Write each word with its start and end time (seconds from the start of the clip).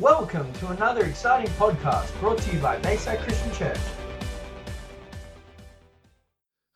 Welcome 0.00 0.52
to 0.54 0.70
another 0.70 1.04
exciting 1.04 1.52
podcast 1.52 2.18
brought 2.18 2.38
to 2.38 2.52
you 2.52 2.58
by 2.58 2.78
Bayside 2.78 3.20
Christian 3.20 3.52
Church. 3.52 3.78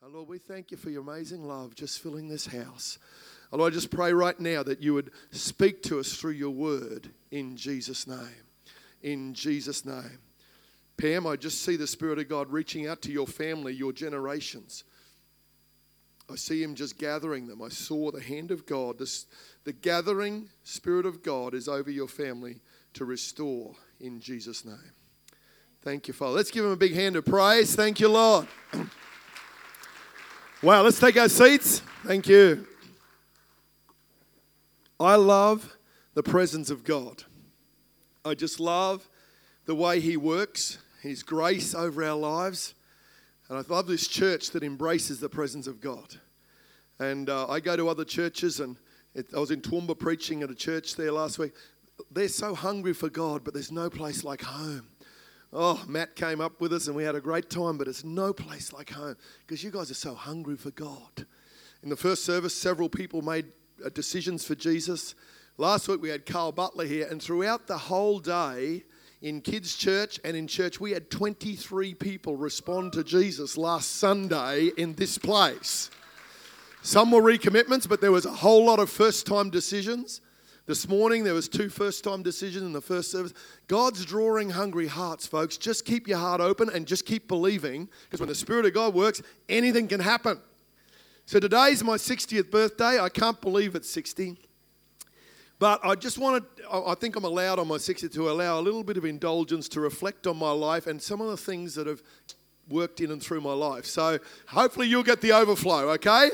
Oh, 0.05 0.09
Lord, 0.09 0.29
we 0.29 0.38
thank 0.38 0.71
you 0.71 0.77
for 0.77 0.91
your 0.91 1.03
amazing 1.03 1.43
love 1.43 1.75
just 1.75 1.99
filling 1.99 2.29
this 2.29 2.46
house. 2.46 2.96
Oh, 3.53 3.57
Lord, 3.57 3.73
I 3.73 3.75
just 3.75 3.91
pray 3.91 4.12
right 4.12 4.39
now 4.39 4.62
that 4.62 4.81
you 4.81 4.95
would 4.95 5.11
speak 5.33 5.83
to 5.85 5.99
us 5.99 6.12
through 6.12 6.33
your 6.33 6.53
word 6.53 7.11
in 7.33 7.57
Jesus' 7.57 8.07
name. 8.07 8.46
In 9.03 9.35
Jesus' 9.35 9.85
name. 9.85 10.21
Pam, 10.96 11.26
I 11.26 11.35
just 11.35 11.64
see 11.64 11.74
the 11.74 11.88
Spirit 11.88 12.21
of 12.21 12.28
God 12.28 12.53
reaching 12.53 12.87
out 12.87 13.03
to 13.03 13.10
your 13.10 13.26
family, 13.26 13.74
your 13.74 13.92
generations. 13.92 14.85
I 16.30 16.37
see 16.37 16.62
him 16.62 16.77
just 16.77 16.98
gathering 16.98 17.48
them. 17.48 17.62
I 17.62 17.69
saw 17.69 18.12
the 18.12 18.23
hand 18.23 18.52
of 18.52 18.64
God. 18.64 19.00
This, 19.00 19.27
the 19.64 19.73
gathering 19.73 20.50
Spirit 20.62 21.05
of 21.05 21.24
God 21.24 21.52
is 21.52 21.66
over 21.66 21.91
your 21.91 22.06
family 22.06 22.60
to 22.98 23.05
restore 23.05 23.77
in 24.01 24.19
Jesus' 24.19 24.64
name. 24.64 24.92
Thank 25.82 26.09
you, 26.09 26.14
Father. 26.14 26.34
Let's 26.34 26.50
give 26.50 26.64
him 26.64 26.73
a 26.73 26.77
big 26.77 26.95
hand 26.95 27.14
of 27.14 27.24
praise. 27.24 27.77
Thank 27.77 28.00
you, 28.00 28.09
Lord. 28.09 28.48
wow, 30.64 30.82
let's 30.82 30.98
take 30.98 31.16
our 31.16 31.28
seats. 31.28 31.80
Thank 32.04 32.26
you. 32.26 32.66
I 34.98 35.14
love 35.14 35.76
the 36.14 36.24
presence 36.24 36.70
of 36.70 36.82
God. 36.82 37.23
I 38.24 38.34
just 38.34 38.59
love 38.59 39.09
the 39.65 39.76
way 39.76 40.01
He 40.01 40.16
works, 40.16 40.78
His 41.01 41.23
grace 41.23 41.76
over 41.76 42.02
our 42.02 42.16
lives. 42.16 42.74
And 43.48 43.56
I 43.56 43.62
love 43.73 43.87
this 43.87 44.09
church 44.09 44.51
that 44.51 44.65
embraces 44.65 45.20
the 45.20 45.28
presence 45.28 45.68
of 45.68 45.80
God. 45.80 46.16
And 46.98 47.30
uh, 47.30 47.46
I 47.46 47.60
go 47.60 47.76
to 47.76 47.88
other 47.88 48.04
churches, 48.04 48.59
and 48.59 48.76
it, 49.15 49.28
I 49.37 49.38
was 49.38 49.52
in 49.52 49.60
Toowoomba 49.60 49.96
preaching 49.96 50.42
at 50.42 50.51
a 50.51 50.54
church 50.56 50.96
there 50.96 51.12
last 51.12 51.38
week. 51.38 51.52
They're 52.11 52.29
so 52.29 52.55
hungry 52.55 52.93
for 52.93 53.09
God, 53.09 53.45
but 53.45 53.55
there's 53.55 53.73
no 53.73 53.91
place 53.91 54.25
like 54.25 54.43
home. 54.43 54.88
Oh, 55.52 55.83
Matt 55.88 56.15
came 56.15 56.40
up 56.40 56.60
with 56.60 56.73
us 56.73 56.88
and 56.88 56.96
we 56.96 57.05
had 57.05 57.15
a 57.15 57.21
great 57.21 57.49
time, 57.49 57.79
but 57.79 57.88
it's 57.88 58.05
no 58.05 58.32
place 58.32 58.73
like 58.73 58.90
home 58.90 59.16
because 59.46 59.65
you 59.65 59.71
guys 59.71 59.90
are 59.90 59.95
so 59.95 60.15
hungry 60.15 60.57
for 60.57 60.71
God. 60.71 61.27
In 61.82 61.88
the 61.88 61.96
first 61.96 62.24
service, 62.24 62.55
several 62.55 62.88
people 62.88 63.23
made 63.23 63.46
uh, 63.85 63.88
decisions 63.88 64.45
for 64.45 64.55
Jesus. 64.55 65.15
Last 65.57 65.89
week 65.89 66.03
we 66.03 66.11
had 66.11 66.27
Carl 66.27 66.53
Butler 66.53 66.85
here, 66.85 67.07
and 67.11 67.23
throughout 67.23 67.67
the 67.67 67.79
whole 67.79 68.19
day 68.19 68.85
in 69.23 69.41
kids' 69.41 69.75
church 69.75 70.21
and 70.23 70.37
in 70.37 70.47
church, 70.47 70.81
we 70.81 70.93
had 70.93 71.11
23 71.11 71.95
people 71.95 72.37
respond 72.37 72.93
to 72.93 73.03
Jesus 73.03 73.57
last 73.57 73.97
Sunday 73.97 74.71
in 74.77 74.95
this 74.95 75.19
place. 75.19 75.91
Some 76.83 77.11
were 77.11 77.23
recommitments, 77.23 77.89
but 77.89 78.01
there 78.01 78.12
was 78.12 78.27
a 78.27 78.33
whole 78.33 78.67
lot 78.67 78.79
of 78.79 78.91
first 78.91 79.27
time 79.27 79.51
decisions. 79.51 80.21
This 80.69 80.87
morning 80.87 81.25
there 81.25 81.33
was 81.33 81.49
two 81.49 81.71
first 81.71 82.05
time 82.05 82.23
decisions 82.23 82.63
in 82.63 82.75
the 82.75 82.83
first 82.83 83.11
service. 83.11 83.33
God's 83.69 84.05
drawing 84.05 84.51
hungry 84.51 84.87
hearts, 84.87 85.27
folks. 85.27 85.57
Just 85.57 85.87
keep 85.87 86.07
your 86.07 86.19
heart 86.19 86.43
open 86.43 86.69
and 86.69 86.87
just 86.87 87.07
keep 87.07 87.27
believing 87.27 87.89
because 88.05 88.21
when 88.21 88.29
the 88.29 88.35
Spirit 88.35 88.67
of 88.67 88.75
God 88.75 88.93
works, 88.93 89.23
anything 89.49 89.89
can 89.89 89.99
happen. 89.99 90.39
So 91.25 91.41
today's 91.41 91.83
my 91.83 91.97
60th 91.97 92.51
birthday. 92.51 93.01
I 93.01 93.09
can't 93.09 93.41
believe 93.41 93.77
it's 93.77 93.89
60. 93.89 94.37
But 95.59 95.81
I 95.83 95.95
just 95.95 96.19
wanted, 96.19 96.45
I 96.71 96.95
think 96.97 97.17
I'm 97.17 97.25
allowed 97.25 97.59
on 97.59 97.67
my 97.67 97.77
60th 97.79 98.13
to 98.13 98.31
allow 98.31 98.61
a 98.61 98.63
little 98.63 98.85
bit 98.85 98.99
of 98.99 99.07
indulgence 99.07 99.71
to 99.71 99.81
reflect 99.81 100.27
on 100.27 100.37
my 100.37 100.51
life 100.51 100.87
and 100.87 101.01
some 101.01 101.23
of 101.23 101.29
the 101.29 101.39
things 101.39 101.77
that 101.77 101.87
have 101.87 102.03
worked 102.69 103.01
in 103.01 103.11
and 103.11 103.23
through 103.23 103.41
my 103.41 103.55
life. 103.55 103.87
So 103.87 104.19
hopefully 104.49 104.87
you'll 104.87 105.03
get 105.03 105.23
the 105.23 105.33
overflow, 105.33 105.93
okay? 105.93 106.29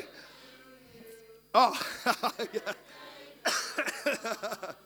Oh, 1.54 1.80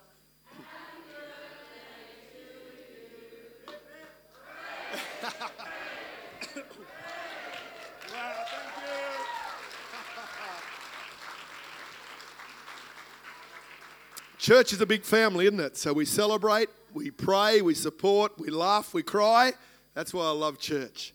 Church 14.38 14.72
is 14.72 14.80
a 14.80 14.86
big 14.86 15.04
family, 15.04 15.44
isn't 15.44 15.60
it? 15.60 15.76
So 15.76 15.92
we 15.92 16.06
celebrate, 16.06 16.70
we 16.94 17.10
pray, 17.10 17.60
we 17.60 17.74
support, 17.74 18.38
we 18.38 18.48
laugh, 18.48 18.94
we 18.94 19.02
cry. 19.02 19.52
That's 19.92 20.14
why 20.14 20.24
I 20.24 20.30
love 20.30 20.58
church. 20.58 21.12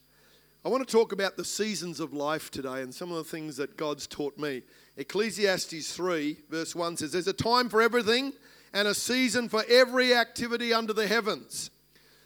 I 0.64 0.70
want 0.70 0.88
to 0.88 0.92
talk 0.92 1.14
about 1.14 1.36
the 1.36 1.44
seasons 1.44 2.00
of 2.00 2.14
life 2.14 2.52
today 2.52 2.82
and 2.82 2.94
some 2.94 3.12
of 3.12 3.18
the 3.18 3.24
things 3.24 3.58
that 3.58 3.76
God's 3.76 4.06
taught 4.06 4.38
me. 4.38 4.62
Ecclesiastes 4.98 5.94
3, 5.96 6.38
verse 6.50 6.76
1 6.76 6.98
says, 6.98 7.12
There's 7.12 7.28
a 7.28 7.34
time 7.34 7.70
for 7.70 7.82
everything 7.82 8.34
and 8.74 8.88
a 8.88 8.94
season 8.94 9.50
for 9.50 9.64
every 9.70 10.14
activity 10.14 10.74
under 10.74 10.94
the 10.94 11.08
heavens. 11.08 11.70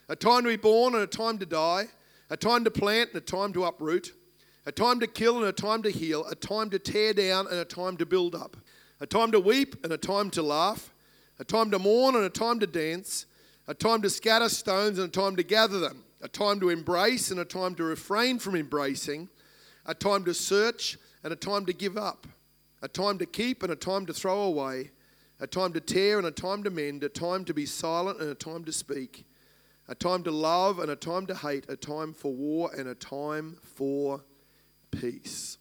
A 0.09 0.15
time 0.15 0.43
to 0.43 0.49
be 0.49 0.55
born 0.55 0.93
and 0.93 1.03
a 1.03 1.07
time 1.07 1.37
to 1.37 1.45
die, 1.45 1.87
a 2.29 2.37
time 2.37 2.63
to 2.63 2.71
plant 2.71 3.09
and 3.09 3.17
a 3.17 3.21
time 3.21 3.53
to 3.53 3.65
uproot, 3.65 4.13
a 4.65 4.71
time 4.71 4.99
to 4.99 5.07
kill 5.07 5.37
and 5.37 5.45
a 5.45 5.51
time 5.51 5.81
to 5.83 5.89
heal, 5.89 6.25
a 6.25 6.35
time 6.35 6.69
to 6.69 6.79
tear 6.79 7.13
down 7.13 7.47
and 7.47 7.57
a 7.57 7.65
time 7.65 7.97
to 7.97 8.05
build 8.05 8.35
up 8.35 8.57
a 8.99 9.05
time 9.05 9.31
to 9.31 9.39
weep 9.39 9.83
and 9.83 9.93
a 9.93 9.97
time 9.97 10.29
to 10.31 10.41
laugh, 10.41 10.93
a 11.39 11.43
time 11.43 11.71
to 11.71 11.79
mourn 11.79 12.15
and 12.15 12.23
a 12.23 12.29
time 12.29 12.59
to 12.59 12.67
dance, 12.67 13.25
a 13.67 13.73
time 13.73 14.01
to 14.01 14.09
scatter 14.09 14.49
stones 14.49 14.97
and 14.97 15.09
a 15.09 15.11
time 15.11 15.35
to 15.35 15.43
gather 15.43 15.79
them, 15.79 16.03
a 16.21 16.27
time 16.27 16.59
to 16.59 16.69
embrace 16.69 17.31
and 17.31 17.39
a 17.39 17.45
time 17.45 17.75
to 17.75 17.83
refrain 17.83 18.39
from 18.39 18.55
embracing, 18.55 19.29
a 19.85 19.93
time 19.93 20.23
to 20.25 20.33
search 20.33 20.97
and 21.23 21.31
a 21.31 21.35
time 21.35 21.65
to 21.65 21.73
give 21.73 21.97
up, 21.97 22.27
a 22.81 22.87
time 22.87 23.17
to 23.17 23.25
keep 23.25 23.63
and 23.63 23.71
a 23.71 23.75
time 23.75 24.05
to 24.05 24.13
throw 24.13 24.41
away, 24.41 24.91
a 25.39 25.47
time 25.47 25.73
to 25.73 25.79
tear 25.79 26.17
and 26.17 26.27
a 26.27 26.31
time 26.31 26.63
to 26.63 26.69
mend, 26.69 27.03
a 27.03 27.09
time 27.09 27.45
to 27.45 27.53
be 27.53 27.65
silent 27.65 28.19
and 28.19 28.29
a 28.29 28.35
time 28.35 28.63
to 28.65 28.71
speak, 28.71 29.25
a 29.87 29.95
time 29.95 30.23
to 30.23 30.31
love 30.31 30.79
and 30.79 30.91
a 30.91 30.95
time 30.95 31.25
to 31.27 31.35
hate, 31.35 31.65
a 31.69 31.75
time 31.75 32.13
for 32.13 32.33
war 32.33 32.71
and 32.77 32.87
a 32.87 32.95
time 32.95 33.57
for 33.61 34.23
peace. 34.91 35.57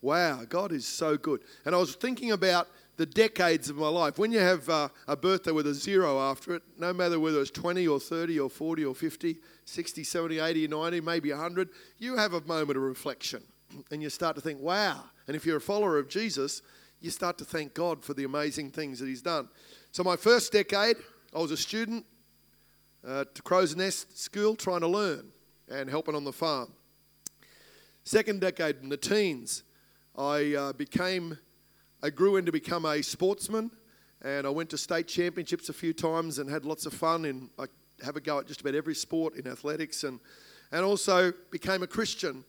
Wow, 0.00 0.44
God 0.48 0.72
is 0.72 0.86
so 0.86 1.16
good. 1.16 1.42
And 1.64 1.74
I 1.74 1.78
was 1.78 1.94
thinking 1.94 2.32
about 2.32 2.68
the 2.96 3.06
decades 3.06 3.70
of 3.70 3.76
my 3.76 3.88
life. 3.88 4.18
When 4.18 4.32
you 4.32 4.40
have 4.40 4.68
uh, 4.68 4.88
a 5.08 5.16
birthday 5.16 5.52
with 5.52 5.66
a 5.66 5.74
zero 5.74 6.20
after 6.20 6.54
it, 6.56 6.62
no 6.78 6.92
matter 6.92 7.18
whether 7.18 7.40
it's 7.40 7.50
20 7.50 7.86
or 7.88 7.98
30 7.98 8.38
or 8.40 8.50
40 8.50 8.84
or 8.84 8.94
50, 8.94 9.38
60, 9.64 10.04
70, 10.04 10.38
80, 10.40 10.68
90, 10.68 11.00
maybe 11.00 11.30
100, 11.30 11.68
you 11.98 12.16
have 12.16 12.34
a 12.34 12.40
moment 12.42 12.76
of 12.76 12.82
reflection 12.82 13.42
and 13.90 14.02
you 14.02 14.10
start 14.10 14.36
to 14.36 14.42
think, 14.42 14.60
wow. 14.60 15.04
And 15.26 15.36
if 15.36 15.46
you're 15.46 15.58
a 15.58 15.60
follower 15.60 15.98
of 15.98 16.08
Jesus, 16.08 16.62
you 17.00 17.10
start 17.10 17.38
to 17.38 17.44
thank 17.44 17.74
God 17.74 18.02
for 18.02 18.14
the 18.14 18.24
amazing 18.24 18.70
things 18.70 18.98
that 19.00 19.08
He's 19.08 19.22
done. 19.22 19.48
So, 19.90 20.02
my 20.02 20.16
first 20.16 20.52
decade, 20.52 20.96
I 21.34 21.38
was 21.38 21.50
a 21.50 21.56
student 21.56 22.06
at 23.06 23.42
Crow's 23.44 23.74
Nest 23.74 24.18
School 24.18 24.54
trying 24.54 24.80
to 24.80 24.88
learn 24.88 25.32
and 25.68 25.90
helping 25.90 26.14
on 26.14 26.24
the 26.24 26.32
farm. 26.32 26.72
Second 28.04 28.40
decade, 28.40 28.76
in 28.82 28.88
the 28.88 28.96
teens, 28.96 29.62
I 30.16 30.54
uh, 30.54 30.72
became, 30.72 31.38
I 32.02 32.10
grew 32.10 32.36
into 32.36 32.52
become 32.52 32.84
a 32.84 33.02
sportsman, 33.02 33.70
and 34.22 34.46
I 34.46 34.50
went 34.50 34.70
to 34.70 34.78
state 34.78 35.08
championships 35.08 35.68
a 35.68 35.72
few 35.72 35.92
times 35.92 36.38
and 36.38 36.48
had 36.48 36.64
lots 36.64 36.86
of 36.86 36.94
fun. 36.94 37.24
And 37.24 37.48
I 37.58 37.66
have 38.04 38.16
a 38.16 38.20
go 38.20 38.38
at 38.38 38.46
just 38.46 38.60
about 38.60 38.74
every 38.74 38.94
sport 38.94 39.36
in 39.36 39.46
athletics, 39.46 40.04
and 40.04 40.20
and 40.72 40.84
also 40.84 41.32
became 41.50 41.82
a 41.82 41.86
Christian. 41.86 42.44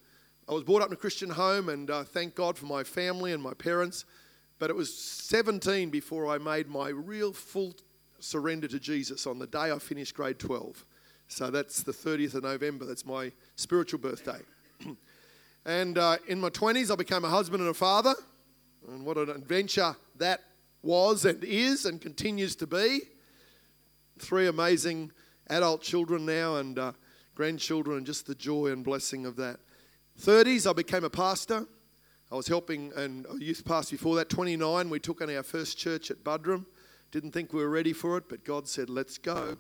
I 0.47 0.53
was 0.53 0.63
brought 0.63 0.81
up 0.81 0.89
in 0.89 0.93
a 0.93 0.97
Christian 0.97 1.29
home, 1.29 1.69
and 1.69 1.89
uh, 1.89 2.03
thank 2.03 2.35
God 2.35 2.57
for 2.57 2.65
my 2.65 2.83
family 2.83 3.31
and 3.31 3.41
my 3.41 3.53
parents. 3.53 4.03
But 4.59 4.69
it 4.69 4.75
was 4.75 4.93
17 4.93 5.89
before 5.89 6.27
I 6.27 6.37
made 6.37 6.67
my 6.67 6.89
real 6.89 7.31
full 7.31 7.73
surrender 8.19 8.67
to 8.67 8.79
Jesus 8.79 9.25
on 9.25 9.39
the 9.39 9.47
day 9.47 9.71
I 9.71 9.79
finished 9.79 10.15
grade 10.15 10.39
12. 10.39 10.85
So 11.27 11.49
that's 11.49 11.83
the 11.83 11.93
30th 11.93 12.35
of 12.35 12.43
November. 12.43 12.85
That's 12.85 13.05
my 13.05 13.31
spiritual 13.55 13.99
birthday. 13.99 14.39
And 15.65 15.97
uh, 15.97 16.17
in 16.27 16.41
my 16.41 16.49
20s, 16.49 16.91
I 16.91 16.95
became 16.97 17.23
a 17.23 17.29
husband 17.29 17.61
and 17.61 17.69
a 17.69 17.73
father. 17.73 18.13
And 18.89 19.05
what 19.05 19.17
an 19.17 19.29
adventure 19.29 19.95
that 20.17 20.41
was 20.81 21.23
and 21.23 21.41
is 21.41 21.85
and 21.85 22.01
continues 22.01 22.53
to 22.57 22.67
be. 22.67 22.99
Three 24.19 24.47
amazing 24.47 25.13
adult 25.47 25.81
children 25.81 26.25
now 26.25 26.57
and 26.57 26.77
uh, 26.77 26.91
grandchildren, 27.33 27.95
and 27.95 28.06
just 28.06 28.27
the 28.27 28.35
joy 28.35 28.73
and 28.73 28.83
blessing 28.83 29.25
of 29.25 29.38
that. 29.38 29.57
30s, 30.21 30.69
I 30.69 30.74
became 30.74 31.04
a 31.04 31.10
pastor. 31.10 31.65
I 32.31 32.36
was 32.36 32.48
helping 32.48 32.92
a 32.95 33.38
youth 33.38 33.63
pastor 33.65 33.95
before 33.95 34.15
that. 34.15 34.30
29, 34.30 34.89
we 34.89 35.00
took 35.00 35.21
on 35.21 35.36
our 35.36 35.44
first 35.44 35.77
church 35.77 36.12
at 36.12 36.24
Buderim. 36.24 36.65
Didn't 37.12 37.31
think 37.31 37.54
we 37.54 37.62
were 37.62 37.69
ready 37.69 37.94
for 37.94 38.18
it, 38.18 38.24
but 38.27 38.44
God 38.44 38.68
said, 38.68 38.89
let's 38.89 39.18
go. 39.18 39.57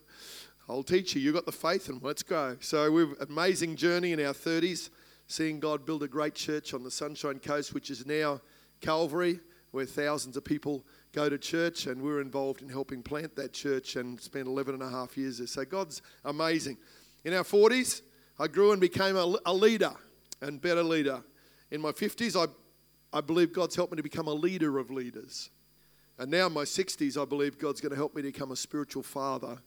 I'll 0.69 0.83
teach 0.83 1.15
you. 1.15 1.21
You've 1.21 1.35
got 1.35 1.45
the 1.45 1.51
faith, 1.51 1.89
and 1.89 2.01
let's 2.01 2.23
go. 2.23 2.57
So 2.61 2.89
we've 2.89 3.13
amazing 3.19 3.75
journey 3.75 4.11
in 4.11 4.19
our 4.25 4.33
30s 4.33 4.89
seeing 5.27 5.59
God 5.59 5.85
build 5.85 6.03
a 6.03 6.07
great 6.07 6.35
church 6.35 6.73
on 6.73 6.83
the 6.83 6.91
Sunshine 6.91 7.39
Coast, 7.39 7.73
which 7.73 7.89
is 7.89 8.05
now 8.05 8.41
Calvary, 8.81 9.39
where 9.71 9.85
thousands 9.85 10.37
of 10.37 10.43
people 10.43 10.85
go 11.11 11.29
to 11.29 11.37
church, 11.37 11.87
and 11.87 12.01
we're 12.01 12.21
involved 12.21 12.61
in 12.61 12.69
helping 12.69 13.01
plant 13.01 13.35
that 13.35 13.53
church 13.53 13.95
and 13.95 14.19
spent 14.19 14.47
11 14.47 14.75
and 14.75 14.83
a 14.83 14.89
half 14.89 15.17
years 15.17 15.39
there. 15.39 15.47
So 15.47 15.65
God's 15.65 16.01
amazing. 16.25 16.77
In 17.23 17.33
our 17.33 17.43
40s, 17.43 18.01
I 18.39 18.47
grew 18.47 18.71
and 18.71 18.81
became 18.81 19.15
a 19.15 19.53
leader 19.53 19.93
and 20.43 20.61
better 20.61 20.83
leader. 20.83 21.23
In 21.71 21.81
my 21.81 21.91
50s, 21.91 22.35
I, 22.35 22.51
I 23.17 23.21
believe 23.21 23.53
God's 23.53 23.75
helped 23.75 23.93
me 23.93 23.97
to 23.97 24.03
become 24.03 24.27
a 24.27 24.33
leader 24.33 24.77
of 24.77 24.91
leaders. 24.91 25.49
And 26.19 26.29
now 26.29 26.47
in 26.47 26.53
my 26.53 26.63
60s, 26.63 27.19
I 27.19 27.25
believe 27.25 27.57
God's 27.57 27.81
going 27.81 27.91
to 27.91 27.95
help 27.95 28.15
me 28.15 28.21
to 28.21 28.31
become 28.31 28.51
a 28.51 28.55
spiritual 28.55 29.03
father 29.03 29.57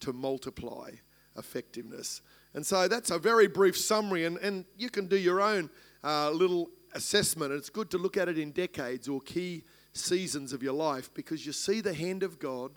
to 0.00 0.12
multiply 0.12 0.90
effectiveness. 1.36 2.22
And 2.54 2.66
so 2.66 2.88
that's 2.88 3.10
a 3.10 3.18
very 3.18 3.46
brief 3.46 3.76
summary, 3.76 4.24
and, 4.24 4.38
and 4.38 4.64
you 4.76 4.90
can 4.90 5.06
do 5.06 5.16
your 5.16 5.40
own 5.40 5.70
uh, 6.02 6.30
little 6.30 6.70
assessment. 6.94 7.52
It's 7.52 7.70
good 7.70 7.90
to 7.90 7.98
look 7.98 8.16
at 8.16 8.28
it 8.28 8.38
in 8.38 8.50
decades 8.50 9.08
or 9.08 9.20
key 9.20 9.64
seasons 9.92 10.52
of 10.52 10.62
your 10.62 10.74
life 10.74 11.12
because 11.14 11.46
you 11.46 11.52
see 11.52 11.80
the 11.80 11.94
hand 11.94 12.22
of 12.22 12.38
God 12.38 12.72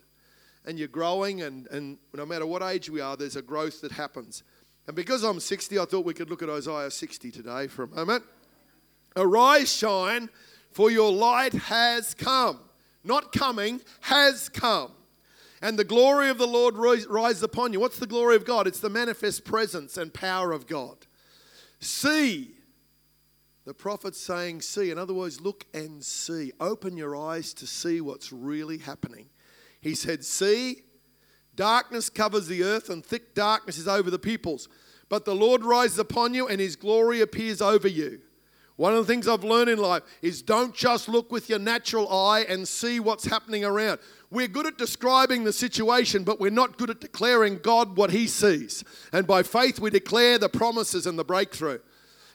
and 0.65 0.77
you're 0.77 0.87
growing, 0.87 1.41
and, 1.41 1.67
and 1.67 1.97
no 2.13 2.25
matter 2.25 2.45
what 2.45 2.61
age 2.61 2.89
we 2.89 2.99
are, 2.99 3.15
there's 3.15 3.35
a 3.35 3.41
growth 3.41 3.81
that 3.81 3.91
happens. 3.91 4.43
And 4.87 4.95
because 4.95 5.23
I'm 5.23 5.39
60, 5.39 5.79
I 5.79 5.85
thought 5.85 6.05
we 6.05 6.13
could 6.13 6.29
look 6.29 6.43
at 6.43 6.49
Isaiah 6.49 6.91
60 6.91 7.31
today 7.31 7.67
for 7.67 7.83
a 7.83 7.87
moment. 7.87 8.23
Arise, 9.15 9.73
shine, 9.73 10.29
for 10.71 10.91
your 10.91 11.11
light 11.11 11.53
has 11.53 12.13
come. 12.13 12.59
Not 13.03 13.31
coming, 13.31 13.81
has 14.01 14.49
come. 14.49 14.91
And 15.61 15.79
the 15.79 15.83
glory 15.83 16.29
of 16.29 16.37
the 16.37 16.47
Lord 16.47 16.75
rises 16.75 17.43
upon 17.43 17.73
you. 17.73 17.79
What's 17.79 17.97
the 17.97 18.07
glory 18.07 18.35
of 18.35 18.45
God? 18.45 18.67
It's 18.67 18.79
the 18.79 18.89
manifest 18.89 19.45
presence 19.45 19.97
and 19.97 20.13
power 20.13 20.51
of 20.51 20.67
God. 20.67 20.97
See, 21.79 22.51
the 23.65 23.73
prophet's 23.73 24.19
saying, 24.19 24.61
see. 24.61 24.91
In 24.91 24.99
other 24.99 25.13
words, 25.13 25.41
look 25.41 25.65
and 25.73 26.03
see. 26.03 26.51
Open 26.59 26.97
your 26.97 27.15
eyes 27.15 27.53
to 27.55 27.67
see 27.67 28.01
what's 28.01 28.31
really 28.31 28.77
happening. 28.77 29.27
He 29.81 29.95
said, 29.95 30.23
See, 30.23 30.83
darkness 31.55 32.09
covers 32.09 32.47
the 32.47 32.63
earth, 32.63 32.89
and 32.89 33.05
thick 33.05 33.33
darkness 33.33 33.77
is 33.77 33.87
over 33.87 34.09
the 34.09 34.19
peoples. 34.19 34.67
But 35.09 35.25
the 35.25 35.35
Lord 35.35 35.63
rises 35.63 35.99
upon 35.99 36.33
you, 36.33 36.47
and 36.47 36.59
his 36.59 36.75
glory 36.75 37.21
appears 37.21 37.61
over 37.61 37.87
you. 37.87 38.21
One 38.77 38.93
of 38.93 39.05
the 39.05 39.11
things 39.11 39.27
I've 39.27 39.43
learned 39.43 39.69
in 39.69 39.79
life 39.79 40.03
is 40.21 40.41
don't 40.41 40.75
just 40.75 41.07
look 41.07 41.31
with 41.31 41.49
your 41.49 41.59
natural 41.59 42.11
eye 42.11 42.45
and 42.49 42.67
see 42.67 42.99
what's 42.99 43.25
happening 43.25 43.63
around. 43.63 43.99
We're 44.31 44.49
good 44.49 44.65
at 44.65 44.77
describing 44.77 45.45
the 45.45 45.53
situation, 45.53 46.25
but 46.25 46.41
we're 46.41 46.49
not 46.49 46.77
good 46.77 46.89
at 46.89 46.99
declaring 46.99 47.59
God 47.59 47.95
what 47.95 48.11
He 48.11 48.27
sees. 48.27 48.83
And 49.13 49.25
by 49.25 49.43
faith, 49.43 49.79
we 49.79 49.91
declare 49.91 50.37
the 50.37 50.49
promises 50.49 51.07
and 51.07 51.17
the 51.17 51.23
breakthrough. 51.23 51.79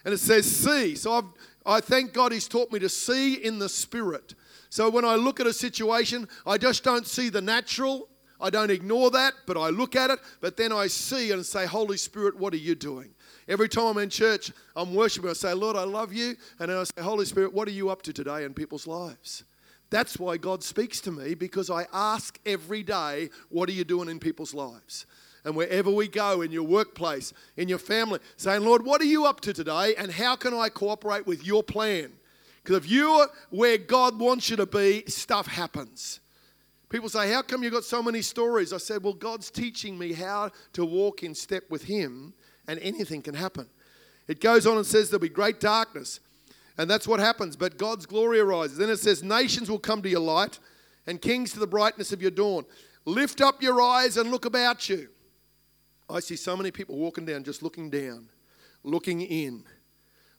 And 0.05 0.15
it 0.15 0.19
says, 0.19 0.51
see. 0.51 0.95
So 0.95 1.13
I've, 1.13 1.25
I 1.67 1.81
thank 1.81 2.15
God 2.15 2.33
He's 2.33 2.49
taught 2.49 2.73
me 2.73 2.79
to 2.79 2.89
see 2.89 3.35
in 3.35 3.59
the 3.59 3.69
Spirit. 3.69 4.35
So 4.71 4.89
when 4.89 5.05
I 5.05 5.17
look 5.17 5.41
at 5.41 5.47
a 5.47 5.53
situation, 5.53 6.27
I 6.47 6.57
just 6.57 6.85
don't 6.85 7.07
see 7.07 7.29
the 7.29 7.43
natural. 7.43 8.09
I 8.41 8.51
don't 8.51 8.71
ignore 8.71 9.11
that, 9.11 9.35
but 9.47 9.57
I 9.57 9.71
look 9.71 9.97
at 9.97 10.11
it. 10.11 10.19
But 10.41 10.57
then 10.57 10.73
I 10.73 10.87
see 10.87 11.33
and 11.33 11.45
say, 11.45 11.67
Holy 11.67 11.97
Spirit, 11.97 12.37
what 12.37 12.55
are 12.55 12.59
you 12.59 12.75
doing? 12.75 13.11
Every 13.49 13.69
time 13.69 13.87
I'm 13.87 13.99
in 13.99 14.11
church, 14.11 14.53
I'm 14.77 14.95
worshiping. 14.95 15.31
I 15.31 15.35
say, 15.35 15.53
Lord, 15.53 15.77
I 15.77 15.85
love 15.85 16.13
you. 16.13 16.37
And 16.59 16.71
then 16.71 16.79
I 16.79 16.85
say, 16.85 17.03
Holy 17.03 17.25
Spirit, 17.25 17.53
what 17.53 17.69
are 17.69 17.73
you 17.73 17.91
up 17.91 18.03
to 18.03 18.13
today 18.13 18.45
in 18.45 18.55
people's 18.55 18.87
lives? 18.87 19.45
That's 19.91 20.19
why 20.19 20.37
God 20.37 20.63
speaks 20.63 21.01
to 21.03 21.11
me 21.11 21.35
because 21.35 21.69
I 21.69 21.87
ask 21.93 22.39
every 22.47 22.83
day, 22.83 23.31
What 23.49 23.69
are 23.69 23.73
you 23.73 23.85
doing 23.85 24.09
in 24.09 24.21
people's 24.21 24.55
lives? 24.55 25.05
And 25.45 25.57
wherever 25.57 25.91
we 25.91 26.07
go, 26.07 26.43
in 26.43 26.53
your 26.53 26.65
workplace, 26.65 27.33
in 27.57 27.69
your 27.69 27.79
family, 27.79 28.21
saying, 28.37 28.63
Lord, 28.63 28.85
what 28.85 29.01
are 29.01 29.07
you 29.07 29.25
up 29.25 29.41
to 29.41 29.53
today? 29.53 29.95
And 29.97 30.13
how 30.13 30.37
can 30.37 30.53
I 30.53 30.69
cooperate 30.69 31.27
with 31.27 31.47
your 31.47 31.63
plan? 31.63 32.13
Because 32.63 32.85
if 32.85 32.91
you're 32.91 33.27
where 33.49 33.79
God 33.79 34.19
wants 34.19 34.51
you 34.51 34.57
to 34.57 34.67
be, 34.67 35.05
stuff 35.07 35.47
happens. 35.47 36.21
People 36.91 37.09
say, 37.09 37.33
How 37.33 37.41
come 37.41 37.63
you 37.63 37.71
got 37.71 37.85
so 37.85 38.03
many 38.03 38.21
stories? 38.21 38.73
I 38.73 38.77
said, 38.77 39.03
Well, 39.03 39.15
God's 39.15 39.51
teaching 39.51 39.97
me 39.97 40.13
how 40.13 40.51
to 40.75 40.85
walk 40.85 41.23
in 41.23 41.35
step 41.35 41.65
with 41.71 41.85
Him 41.85 42.35
and 42.69 42.79
anything 42.81 43.23
can 43.23 43.35
happen. 43.35 43.69
It 44.29 44.41
goes 44.41 44.67
on 44.67 44.77
and 44.77 44.87
says 44.87 45.09
there'll 45.09 45.21
be 45.21 45.29
great 45.29 45.61
darkness. 45.61 46.21
And 46.77 46.91
that's 46.91 47.07
what 47.09 47.21
happens. 47.21 47.57
But 47.57 47.79
God's 47.79 48.07
glory 48.07 48.41
arises. 48.41 48.77
Then 48.77 48.91
it 48.91 48.99
says, 48.99 49.23
Nations 49.23 49.71
will 49.71 49.79
come 49.79 50.03
to 50.03 50.09
your 50.09 50.21
light, 50.21 50.59
and 51.07 51.21
kings 51.21 51.53
to 51.53 51.59
the 51.59 51.67
brightness 51.67 52.13
of 52.13 52.23
your 52.23 52.31
dawn. 52.31 52.65
Lift 53.05 53.41
up 53.41 53.63
your 53.63 53.81
eyes 53.81 54.17
and 54.17 54.31
look 54.31 54.45
about 54.45 54.89
you. 54.89 55.09
I 56.09 56.21
see 56.21 56.37
so 56.37 56.57
many 56.57 56.71
people 56.71 56.97
walking 56.97 57.25
down, 57.25 57.45
just 57.45 57.63
looking 57.63 57.91
down, 57.91 58.29
looking 58.83 59.21
in, 59.21 59.65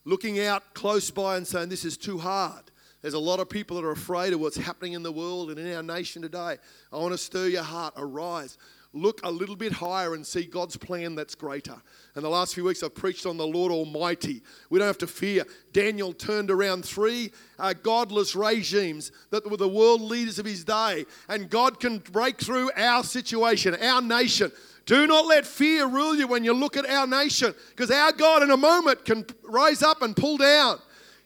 looking 0.03 0.39
out 0.39 0.73
close 0.73 1.11
by 1.11 1.37
and 1.37 1.47
saying, 1.47 1.69
This 1.69 1.85
is 1.85 1.97
too 1.97 2.17
hard. 2.17 2.70
There's 3.01 3.13
a 3.13 3.19
lot 3.19 3.39
of 3.39 3.49
people 3.49 3.77
that 3.77 3.85
are 3.85 3.91
afraid 3.91 4.33
of 4.33 4.39
what's 4.39 4.57
happening 4.57 4.93
in 4.93 5.03
the 5.03 5.11
world 5.11 5.49
and 5.49 5.59
in 5.59 5.75
our 5.75 5.83
nation 5.83 6.21
today. 6.21 6.57
I 6.91 6.97
want 6.97 7.13
to 7.13 7.17
stir 7.17 7.47
your 7.47 7.63
heart. 7.63 7.93
Arise 7.97 8.57
look 8.93 9.21
a 9.23 9.31
little 9.31 9.55
bit 9.55 9.71
higher 9.71 10.13
and 10.15 10.25
see 10.25 10.43
God's 10.43 10.75
plan 10.75 11.15
that's 11.15 11.35
greater. 11.35 11.75
And 12.15 12.23
the 12.23 12.29
last 12.29 12.53
few 12.53 12.65
weeks 12.65 12.83
I've 12.83 12.95
preached 12.95 13.25
on 13.25 13.37
the 13.37 13.47
Lord 13.47 13.71
Almighty. 13.71 14.41
We 14.69 14.79
don't 14.79 14.87
have 14.87 14.97
to 14.99 15.07
fear. 15.07 15.45
Daniel 15.71 16.13
turned 16.13 16.51
around 16.51 16.83
three 16.83 17.31
uh, 17.57 17.73
godless 17.73 18.35
regimes 18.35 19.11
that 19.29 19.49
were 19.49 19.57
the 19.57 19.67
world 19.67 20.01
leaders 20.01 20.39
of 20.39 20.45
his 20.45 20.63
day, 20.63 21.05
and 21.29 21.49
God 21.49 21.79
can 21.79 21.99
break 21.99 22.41
through 22.41 22.71
our 22.75 23.03
situation, 23.03 23.75
our 23.75 24.01
nation. 24.01 24.51
Do 24.85 25.07
not 25.07 25.25
let 25.25 25.45
fear 25.45 25.87
rule 25.87 26.15
you 26.15 26.27
when 26.27 26.43
you 26.43 26.53
look 26.53 26.75
at 26.75 26.89
our 26.89 27.07
nation, 27.07 27.53
because 27.69 27.91
our 27.91 28.11
God 28.11 28.43
in 28.43 28.51
a 28.51 28.57
moment 28.57 29.05
can 29.05 29.25
rise 29.43 29.83
up 29.83 30.01
and 30.01 30.15
pull 30.15 30.37
down. 30.37 30.79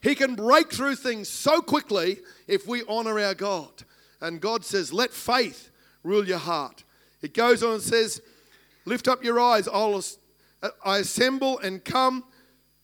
He 0.06 0.14
can 0.14 0.36
break 0.36 0.72
through 0.72 0.98
things 0.98 1.28
so 1.28 1.62
quickly 1.62 2.20
if 2.48 2.68
we 2.68 2.84
honor 2.88 3.20
our 3.20 3.34
God. 3.34 3.72
And 4.22 4.40
God 4.40 4.64
says, 4.64 4.94
let 4.94 5.12
faith 5.12 5.72
rule 6.04 6.28
your 6.28 6.38
heart. 6.38 6.84
It 7.24 7.34
goes 7.34 7.64
on 7.64 7.74
and 7.74 7.82
says, 7.82 8.22
Lift 8.86 9.08
up 9.08 9.24
your 9.24 9.40
eyes, 9.40 9.68
I'll, 9.68 10.00
uh, 10.62 10.70
I 10.84 11.00
assemble 11.00 11.58
and 11.58 11.84
come 11.84 12.24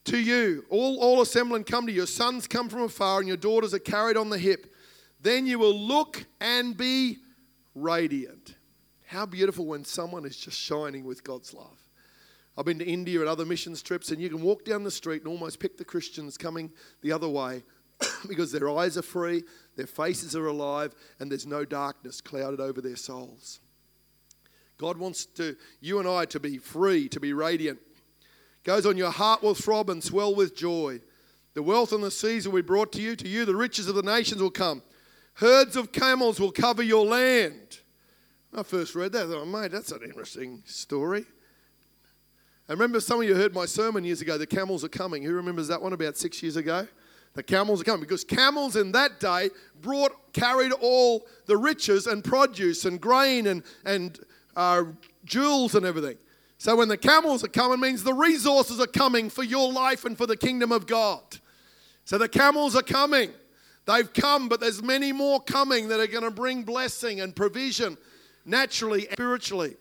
to 0.06 0.18
you. 0.18 0.66
All, 0.72 1.00
all 1.00 1.22
assemble 1.22 1.56
and 1.56 1.64
come 1.64 1.86
to 1.86 1.92
you. 1.92 1.98
Your 1.98 2.08
sons 2.08 2.48
come 2.48 2.70
from 2.70 2.82
afar, 2.82 3.20
and 3.20 3.28
your 3.28 3.38
daughters 3.38 3.76
are 3.76 3.80
carried 3.80 4.18
on 4.18 4.32
the 4.32 4.40
hip. 4.40 4.74
Then 5.22 5.46
you 5.46 5.60
will 5.60 5.78
look 5.78 6.26
and 6.40 6.76
be 6.76 7.20
radiant. 7.76 8.56
How 9.06 9.28
beautiful 9.28 9.68
when 9.68 9.86
someone 9.86 10.26
is 10.26 10.38
just 10.38 10.58
shining 10.58 11.06
with 11.06 11.24
God's 11.24 11.54
love. 11.54 11.81
I've 12.58 12.66
been 12.66 12.80
to 12.80 12.86
India 12.86 13.20
and 13.20 13.30
other 13.30 13.46
missions 13.46 13.82
trips, 13.82 14.12
and 14.12 14.22
you 14.22 14.30
can 14.30 14.42
walk 14.42 14.66
down 14.66 14.84
the 14.84 14.92
street 14.92 15.22
and 15.22 15.32
almost 15.32 15.60
pick 15.60 15.78
the 15.78 15.86
Christians 15.86 16.38
coming 16.38 16.72
the 17.02 17.12
other 17.12 17.30
way 17.30 17.64
because 18.28 18.52
their 18.52 18.70
eyes 18.70 18.98
are 18.98 19.04
free, 19.04 19.44
their 19.78 19.88
faces 19.88 20.36
are 20.36 20.48
alive, 20.48 20.94
and 21.20 21.32
there's 21.32 21.48
no 21.48 21.64
darkness 21.64 22.20
clouded 22.20 22.60
over 22.60 22.82
their 22.82 22.96
souls. 22.96 23.60
God 24.78 24.98
wants 24.98 25.26
to 25.26 25.56
you 25.80 26.00
and 26.00 26.08
I 26.08 26.26
to 26.26 26.40
be 26.40 26.58
free, 26.58 27.08
to 27.10 27.20
be 27.20 27.34
radiant. 27.34 27.80
Goes 28.64 28.86
on, 28.86 28.98
your 28.98 29.12
heart 29.12 29.44
will 29.44 29.54
throb 29.54 29.90
and 29.90 30.04
swell 30.04 30.36
with 30.36 30.56
joy. 30.56 31.02
The 31.54 31.64
wealth 31.64 31.92
and 31.94 32.04
the 32.04 32.12
seas 32.12 32.48
will 32.48 32.56
be 32.56 32.62
brought 32.62 32.92
to 32.94 33.02
you. 33.02 33.16
To 33.16 33.28
you, 33.28 33.46
the 33.46 33.56
riches 33.56 33.88
of 33.88 33.96
the 33.96 34.04
nations 34.04 34.42
will 34.42 34.52
come. 34.52 34.82
Herds 35.36 35.76
of 35.76 35.92
camels 35.92 36.40
will 36.40 36.52
cover 36.52 36.84
your 36.84 37.06
land. 37.06 37.80
I 38.54 38.64
first 38.64 38.96
read 38.96 39.14
that, 39.14 39.28
I 39.28 39.30
thought, 39.30 39.46
mate, 39.46 39.72
that's 39.72 39.92
an 39.92 40.04
interesting 40.04 40.64
story. 40.66 41.26
I 42.72 42.74
remember 42.74 43.02
some 43.02 43.20
of 43.20 43.28
you 43.28 43.36
heard 43.36 43.54
my 43.54 43.66
sermon 43.66 44.06
years 44.06 44.22
ago, 44.22 44.38
The 44.38 44.48
Camels 44.48 44.86
Are 44.86 44.88
Coming. 44.88 45.24
Who 45.24 45.34
remembers 45.34 45.68
that 45.68 45.82
one 45.82 45.92
about 45.92 46.16
six 46.16 46.42
years 46.42 46.56
ago? 46.56 46.88
The 47.34 47.44
camels 47.44 47.82
are 47.82 47.84
coming 47.84 48.00
because 48.00 48.24
camels 48.24 48.78
in 48.78 48.94
that 48.94 49.20
day 49.20 49.50
brought, 49.82 50.32
carried 50.32 50.72
all 50.72 51.28
the 51.48 51.58
riches 51.58 52.08
and 52.08 52.24
produce 52.24 52.86
and 52.86 53.02
grain 53.02 53.48
and, 53.48 53.64
and 53.84 54.18
uh, 54.56 54.84
jewels 55.26 55.76
and 55.76 55.86
everything. 55.86 56.16
So 56.60 56.78
when 56.78 56.88
the 56.88 56.96
camels 56.96 57.44
are 57.44 57.50
coming, 57.50 57.82
means 57.82 58.04
the 58.04 58.14
resources 58.14 58.80
are 58.80 58.88
coming 58.88 59.30
for 59.30 59.44
your 59.44 59.70
life 59.70 60.06
and 60.06 60.18
for 60.18 60.26
the 60.26 60.38
kingdom 60.38 60.72
of 60.72 60.88
God. 60.88 61.24
So 62.06 62.18
the 62.18 62.30
camels 62.30 62.74
are 62.78 62.84
coming. 62.84 63.32
They've 63.86 64.14
come, 64.14 64.48
but 64.48 64.62
there's 64.62 64.82
many 64.82 65.12
more 65.12 65.42
coming 65.42 65.90
that 65.90 66.00
are 66.00 66.08
going 66.08 66.24
to 66.24 66.32
bring 66.32 66.64
blessing 66.64 67.20
and 67.20 67.36
provision 67.36 67.98
naturally 68.46 69.08
and 69.08 69.16
spiritually. 69.18 69.76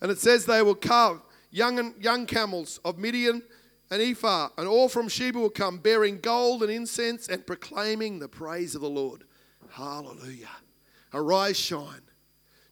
And 0.00 0.10
it 0.10 0.18
says 0.18 0.46
they 0.46 0.62
will 0.62 0.74
carve 0.74 1.20
young, 1.56 1.78
and, 1.78 1.94
young 2.02 2.26
camels 2.26 2.78
of 2.84 2.98
Midian 2.98 3.42
and 3.90 4.02
Ephah, 4.02 4.50
and 4.58 4.68
all 4.68 4.88
from 4.88 5.08
Sheba 5.08 5.38
will 5.38 5.50
come, 5.50 5.78
bearing 5.78 6.18
gold 6.20 6.62
and 6.62 6.70
incense 6.70 7.28
and 7.28 7.46
proclaiming 7.46 8.18
the 8.18 8.28
praise 8.28 8.74
of 8.74 8.82
the 8.82 8.90
Lord. 8.90 9.24
Hallelujah. 9.70 10.50
Arise, 11.14 11.56
shine. 11.56 12.02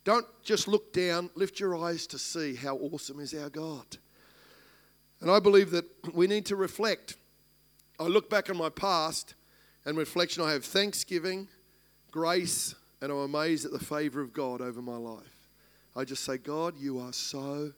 Don't 0.05 0.26
just 0.43 0.69
look 0.69 0.93
down, 0.93 1.31
lift 1.35 1.59
your 1.59 1.76
eyes 1.76 2.07
to 2.09 2.19
see 2.19 2.55
how 2.55 2.76
awesome 2.76 3.21
is 3.21 3.33
our 3.33 3.49
God. 3.49 3.97
And 5.21 5.31
I 5.31 5.41
believe 5.41 5.71
that 5.71 5.87
we 6.14 6.26
need 6.26 6.45
to 6.47 6.57
reflect. 6.57 7.17
I 7.99 8.05
look 8.05 8.29
back 8.29 8.50
on 8.50 8.57
my 8.59 8.69
past 8.69 9.35
and 9.87 9.97
reflection, 9.97 10.43
I 10.43 10.53
have 10.53 10.64
thanksgiving, 10.64 11.49
grace, 12.11 12.75
and 13.00 13.11
I'm 13.11 13.19
amazed 13.19 13.64
at 13.64 13.73
the 13.73 13.79
favor 13.79 14.21
of 14.21 14.33
God 14.33 14.61
over 14.61 14.83
my 14.83 14.97
life. 14.97 15.49
I 15.97 16.05
just 16.05 16.25
say, 16.25 16.38
God, 16.38 16.75
you 16.76 16.99
are 16.99 17.12
so, 17.12 17.73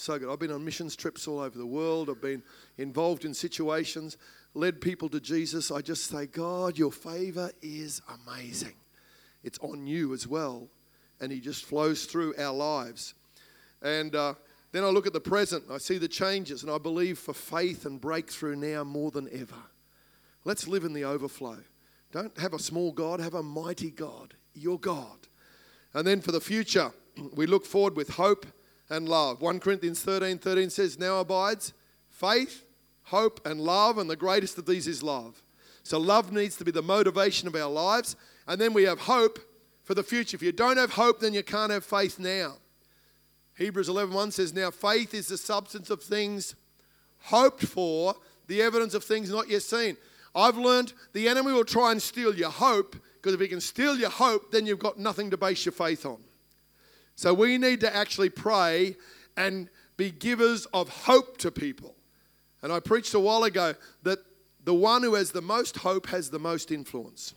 so 0.00 0.18
good. 0.18 0.30
I've 0.30 0.38
been 0.38 0.52
on 0.52 0.64
missions 0.64 0.96
trips 0.96 1.26
all 1.28 1.40
over 1.40 1.56
the 1.56 1.66
world, 1.66 2.10
I've 2.10 2.20
been 2.20 2.42
involved 2.76 3.24
in 3.24 3.34
situations, 3.34 4.16
led 4.54 4.80
people 4.80 5.08
to 5.10 5.20
Jesus. 5.20 5.70
I 5.70 5.80
just 5.80 6.08
say, 6.08 6.26
God, 6.26 6.78
your 6.78 6.92
favor 6.92 7.50
is 7.62 8.02
amazing. 8.26 8.74
It's 9.42 9.58
on 9.60 9.86
you 9.86 10.12
as 10.14 10.26
well 10.26 10.68
and 11.20 11.32
He 11.32 11.40
just 11.40 11.64
flows 11.64 12.04
through 12.04 12.34
our 12.38 12.54
lives. 12.54 13.14
And 13.82 14.14
uh, 14.14 14.34
then 14.72 14.84
I 14.84 14.88
look 14.88 15.06
at 15.06 15.12
the 15.12 15.20
present, 15.20 15.64
I 15.70 15.78
see 15.78 15.98
the 15.98 16.08
changes, 16.08 16.62
and 16.62 16.70
I 16.70 16.78
believe 16.78 17.18
for 17.18 17.34
faith 17.34 17.86
and 17.86 18.00
breakthrough 18.00 18.56
now 18.56 18.84
more 18.84 19.10
than 19.10 19.28
ever. 19.32 19.62
Let's 20.44 20.68
live 20.68 20.84
in 20.84 20.92
the 20.92 21.04
overflow. 21.04 21.58
Don't 22.12 22.36
have 22.38 22.54
a 22.54 22.58
small 22.58 22.92
God, 22.92 23.20
have 23.20 23.34
a 23.34 23.42
mighty 23.42 23.90
God, 23.90 24.34
your 24.54 24.78
God. 24.78 25.28
And 25.94 26.06
then 26.06 26.20
for 26.20 26.32
the 26.32 26.40
future, 26.40 26.92
we 27.34 27.46
look 27.46 27.66
forward 27.66 27.96
with 27.96 28.10
hope 28.10 28.46
and 28.90 29.08
love. 29.08 29.40
1 29.40 29.60
Corinthians 29.60 30.00
13 30.02 30.38
13 30.38 30.70
says, 30.70 30.98
Now 30.98 31.20
abides 31.20 31.72
faith, 32.08 32.64
hope, 33.04 33.40
and 33.46 33.60
love, 33.60 33.98
and 33.98 34.08
the 34.08 34.16
greatest 34.16 34.58
of 34.58 34.66
these 34.66 34.86
is 34.86 35.02
love. 35.02 35.42
So 35.82 35.98
love 35.98 36.32
needs 36.32 36.56
to 36.56 36.64
be 36.64 36.70
the 36.70 36.82
motivation 36.82 37.48
of 37.48 37.54
our 37.54 37.70
lives. 37.70 38.16
And 38.46 38.60
then 38.60 38.72
we 38.72 38.84
have 38.84 39.00
hope 39.00 39.38
for 39.84 39.94
the 39.94 40.02
future. 40.02 40.34
If 40.34 40.42
you 40.42 40.52
don't 40.52 40.76
have 40.76 40.92
hope, 40.92 41.20
then 41.20 41.34
you 41.34 41.42
can't 41.42 41.72
have 41.72 41.84
faith 41.84 42.18
now. 42.18 42.56
Hebrews 43.56 43.88
11:1 43.88 44.32
says, 44.32 44.52
Now 44.52 44.70
faith 44.70 45.14
is 45.14 45.28
the 45.28 45.38
substance 45.38 45.90
of 45.90 46.02
things 46.02 46.54
hoped 47.22 47.64
for, 47.64 48.14
the 48.46 48.62
evidence 48.62 48.94
of 48.94 49.04
things 49.04 49.30
not 49.30 49.48
yet 49.48 49.62
seen. 49.62 49.96
I've 50.34 50.56
learned 50.56 50.92
the 51.12 51.28
enemy 51.28 51.52
will 51.52 51.64
try 51.64 51.90
and 51.90 52.00
steal 52.00 52.34
your 52.34 52.50
hope 52.50 52.96
because 53.16 53.34
if 53.34 53.40
he 53.40 53.48
can 53.48 53.60
steal 53.60 53.96
your 53.96 54.10
hope, 54.10 54.52
then 54.52 54.66
you've 54.66 54.78
got 54.78 54.98
nothing 54.98 55.30
to 55.30 55.36
base 55.36 55.64
your 55.64 55.72
faith 55.72 56.06
on. 56.06 56.18
So 57.18 57.34
we 57.34 57.58
need 57.58 57.80
to 57.80 57.92
actually 57.92 58.30
pray 58.30 58.94
and 59.36 59.68
be 59.96 60.12
givers 60.12 60.66
of 60.66 60.88
hope 60.88 61.36
to 61.38 61.50
people. 61.50 61.96
And 62.62 62.72
I 62.72 62.78
preached 62.78 63.12
a 63.12 63.18
while 63.18 63.42
ago 63.42 63.74
that 64.04 64.20
the 64.62 64.72
one 64.72 65.02
who 65.02 65.14
has 65.14 65.32
the 65.32 65.42
most 65.42 65.78
hope 65.78 66.06
has 66.10 66.30
the 66.30 66.38
most 66.38 66.70
influence. 66.70 67.34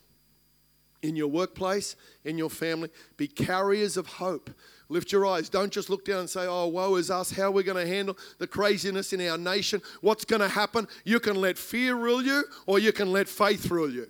In 1.02 1.16
your 1.16 1.30
workplace, 1.30 1.96
in 2.24 2.38
your 2.38 2.52
family, 2.52 2.90
be 3.18 3.28
carriers 3.28 3.98
of 3.98 4.06
hope. 4.06 4.52
Lift 4.88 5.12
your 5.12 5.26
eyes. 5.26 5.50
Don't 5.50 5.74
just 5.74 5.90
look 5.90 6.06
down 6.06 6.20
and 6.20 6.30
say, 6.30 6.46
Oh, 6.46 6.68
woe 6.68 6.94
is 6.98 7.10
us. 7.10 7.32
How 7.32 7.46
are 7.46 7.52
we 7.52 7.64
going 7.64 7.84
to 7.84 7.92
handle 7.92 8.16
the 8.38 8.46
craziness 8.46 9.14
in 9.14 9.28
our 9.28 9.38
nation? 9.40 9.82
What's 10.02 10.26
going 10.26 10.42
to 10.42 10.48
happen? 10.48 10.88
You 11.06 11.20
can 11.20 11.38
let 11.38 11.58
fear 11.58 11.96
rule 11.96 12.22
you, 12.22 12.44
or 12.68 12.78
you 12.78 12.94
can 12.94 13.12
let 13.12 13.28
faith 13.28 13.72
rule 13.72 13.90
you. 13.90 14.10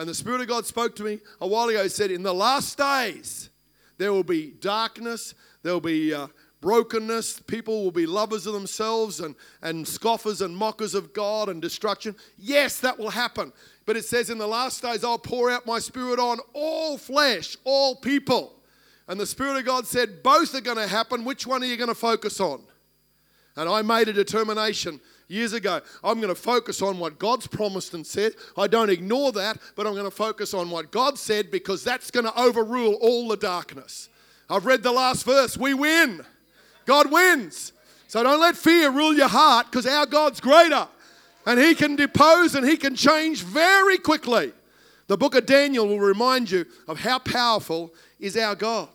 And 0.00 0.08
the 0.08 0.14
Spirit 0.16 0.40
of 0.40 0.48
God 0.48 0.66
spoke 0.66 0.96
to 0.96 1.04
me 1.04 1.20
a 1.40 1.46
while 1.46 1.68
ago. 1.68 1.84
He 1.84 1.90
said, 1.90 2.10
In 2.10 2.24
the 2.24 2.34
last 2.34 2.76
days, 2.76 3.50
there 3.98 4.12
will 4.12 4.24
be 4.24 4.52
darkness, 4.60 5.34
there 5.62 5.72
will 5.72 5.80
be 5.80 6.12
uh, 6.12 6.28
brokenness. 6.60 7.40
People 7.40 7.84
will 7.84 7.90
be 7.90 8.06
lovers 8.06 8.46
of 8.46 8.52
themselves 8.52 9.20
and, 9.20 9.34
and 9.62 9.86
scoffers 9.86 10.40
and 10.40 10.56
mockers 10.56 10.94
of 10.94 11.12
God 11.12 11.48
and 11.48 11.62
destruction. 11.62 12.14
Yes, 12.36 12.80
that 12.80 12.98
will 12.98 13.10
happen. 13.10 13.52
But 13.84 13.96
it 13.96 14.04
says, 14.04 14.30
In 14.30 14.38
the 14.38 14.46
last 14.46 14.82
days, 14.82 15.04
I'll 15.04 15.18
pour 15.18 15.50
out 15.50 15.66
my 15.66 15.78
Spirit 15.78 16.18
on 16.18 16.38
all 16.52 16.98
flesh, 16.98 17.56
all 17.64 17.96
people. 17.96 18.54
And 19.08 19.20
the 19.20 19.26
Spirit 19.26 19.58
of 19.58 19.64
God 19.64 19.86
said, 19.86 20.22
Both 20.22 20.54
are 20.54 20.60
going 20.60 20.76
to 20.76 20.88
happen. 20.88 21.24
Which 21.24 21.46
one 21.46 21.62
are 21.62 21.66
you 21.66 21.76
going 21.76 21.88
to 21.88 21.94
focus 21.94 22.40
on? 22.40 22.62
And 23.54 23.68
I 23.68 23.82
made 23.82 24.08
a 24.08 24.12
determination 24.12 25.00
years 25.28 25.52
ago. 25.52 25.80
I'm 26.04 26.20
going 26.20 26.34
to 26.34 26.40
focus 26.40 26.82
on 26.82 26.98
what 26.98 27.18
God's 27.18 27.46
promised 27.46 27.94
and 27.94 28.06
said. 28.06 28.32
I 28.56 28.66
don't 28.66 28.90
ignore 28.90 29.32
that, 29.32 29.58
but 29.74 29.86
I'm 29.86 29.92
going 29.92 30.04
to 30.04 30.10
focus 30.10 30.54
on 30.54 30.70
what 30.70 30.90
God 30.90 31.18
said 31.18 31.50
because 31.50 31.82
that's 31.84 32.10
going 32.10 32.26
to 32.26 32.40
overrule 32.40 32.94
all 32.94 33.28
the 33.28 33.36
darkness. 33.36 34.08
I've 34.48 34.66
read 34.66 34.82
the 34.82 34.92
last 34.92 35.24
verse. 35.24 35.56
We 35.56 35.74
win. 35.74 36.24
God 36.84 37.10
wins. 37.10 37.72
So 38.08 38.22
don't 38.22 38.40
let 38.40 38.56
fear 38.56 38.90
rule 38.90 39.14
your 39.14 39.28
heart 39.28 39.66
because 39.66 39.86
our 39.86 40.06
God's 40.06 40.40
greater 40.40 40.86
and 41.44 41.58
He 41.58 41.74
can 41.74 41.96
depose 41.96 42.54
and 42.54 42.66
He 42.66 42.76
can 42.76 42.94
change 42.94 43.42
very 43.42 43.98
quickly. 43.98 44.52
The 45.08 45.16
book 45.16 45.34
of 45.34 45.46
Daniel 45.46 45.86
will 45.86 46.00
remind 46.00 46.50
you 46.50 46.66
of 46.88 47.00
how 47.00 47.18
powerful 47.18 47.92
is 48.18 48.36
our 48.36 48.54
God. 48.54 48.88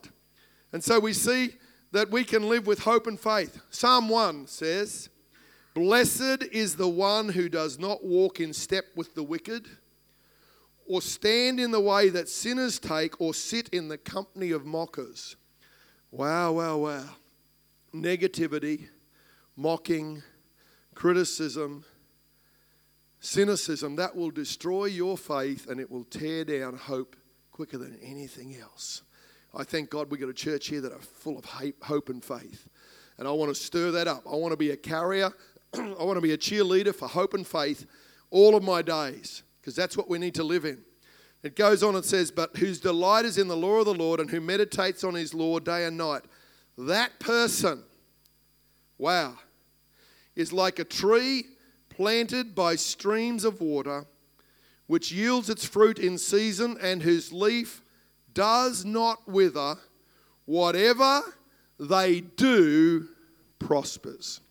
And 0.73 0.83
so 0.83 1.00
we 1.00 1.13
see 1.13 1.55
that 1.91 2.09
we 2.09 2.23
can 2.23 2.47
live 2.47 2.67
with 2.67 2.79
hope 2.79 3.07
and 3.07 3.19
faith. 3.19 3.61
Psalm 3.69 4.09
1 4.09 4.47
says, 4.47 5.09
Blessed 5.73 6.43
is 6.51 6.75
the 6.75 6.89
one 6.89 7.29
who 7.29 7.47
does 7.47 7.79
not 7.79 8.03
walk 8.03 8.39
in 8.39 8.51
step 8.53 8.85
with 8.95 9.15
the 9.15 9.23
wicked, 9.23 9.67
or 10.85 11.01
stand 11.01 11.59
in 11.59 11.71
the 11.71 11.79
way 11.79 12.09
that 12.09 12.27
sinners 12.27 12.77
take, 12.77 13.19
or 13.21 13.33
sit 13.33 13.69
in 13.69 13.87
the 13.87 13.97
company 13.97 14.51
of 14.51 14.65
mockers. 14.65 15.37
Wow, 16.11 16.53
wow, 16.53 16.77
wow. 16.77 17.05
Negativity, 17.93 18.87
mocking, 19.55 20.21
criticism, 20.93 21.85
cynicism, 23.21 23.95
that 23.95 24.15
will 24.15 24.31
destroy 24.31 24.85
your 24.85 25.17
faith 25.17 25.67
and 25.69 25.79
it 25.79 25.89
will 25.89 26.03
tear 26.03 26.43
down 26.43 26.75
hope 26.75 27.15
quicker 27.51 27.77
than 27.77 27.97
anything 28.03 28.57
else. 28.57 29.03
I 29.53 29.63
thank 29.63 29.89
God 29.89 30.09
we 30.09 30.17
got 30.17 30.29
a 30.29 30.33
church 30.33 30.67
here 30.67 30.81
that 30.81 30.91
are 30.91 30.99
full 30.99 31.37
of 31.37 31.45
hope 31.45 32.09
and 32.09 32.23
faith. 32.23 32.67
And 33.17 33.27
I 33.27 33.31
want 33.31 33.55
to 33.55 33.61
stir 33.61 33.91
that 33.91 34.07
up. 34.07 34.23
I 34.25 34.35
want 34.35 34.51
to 34.51 34.57
be 34.57 34.71
a 34.71 34.77
carrier 34.77 35.31
I 35.77 36.03
want 36.03 36.17
to 36.17 36.21
be 36.21 36.33
a 36.33 36.37
cheerleader 36.37 36.93
for 36.93 37.07
hope 37.07 37.33
and 37.33 37.47
faith 37.47 37.85
all 38.29 38.55
of 38.55 38.63
my 38.63 38.81
days 38.81 39.43
because 39.59 39.75
that's 39.75 39.95
what 39.95 40.09
we 40.09 40.17
need 40.17 40.35
to 40.35 40.43
live 40.43 40.65
in. 40.65 40.79
It 41.43 41.55
goes 41.55 41.81
on 41.81 41.95
and 41.95 42.05
says, 42.05 42.31
But 42.31 42.57
whose 42.57 42.79
delight 42.79 43.25
is 43.25 43.37
in 43.37 43.47
the 43.47 43.57
law 43.57 43.79
of 43.79 43.85
the 43.85 43.93
Lord 43.93 44.19
and 44.19 44.29
who 44.29 44.41
meditates 44.41 45.03
on 45.03 45.15
his 45.15 45.33
law 45.33 45.59
day 45.59 45.85
and 45.85 45.97
night. 45.97 46.21
That 46.77 47.19
person, 47.19 47.83
wow, 48.97 49.37
is 50.35 50.53
like 50.53 50.79
a 50.79 50.83
tree 50.83 51.45
planted 51.89 52.53
by 52.55 52.75
streams 52.75 53.43
of 53.43 53.61
water, 53.61 54.05
which 54.87 55.11
yields 55.11 55.49
its 55.49 55.65
fruit 55.65 55.99
in 55.99 56.17
season 56.17 56.77
and 56.81 57.01
whose 57.01 57.31
leaf 57.31 57.81
does 58.33 58.85
not 58.85 59.27
wither. 59.27 59.75
Whatever 60.45 61.21
they 61.79 62.21
do 62.21 63.07
prospers. 63.59 64.41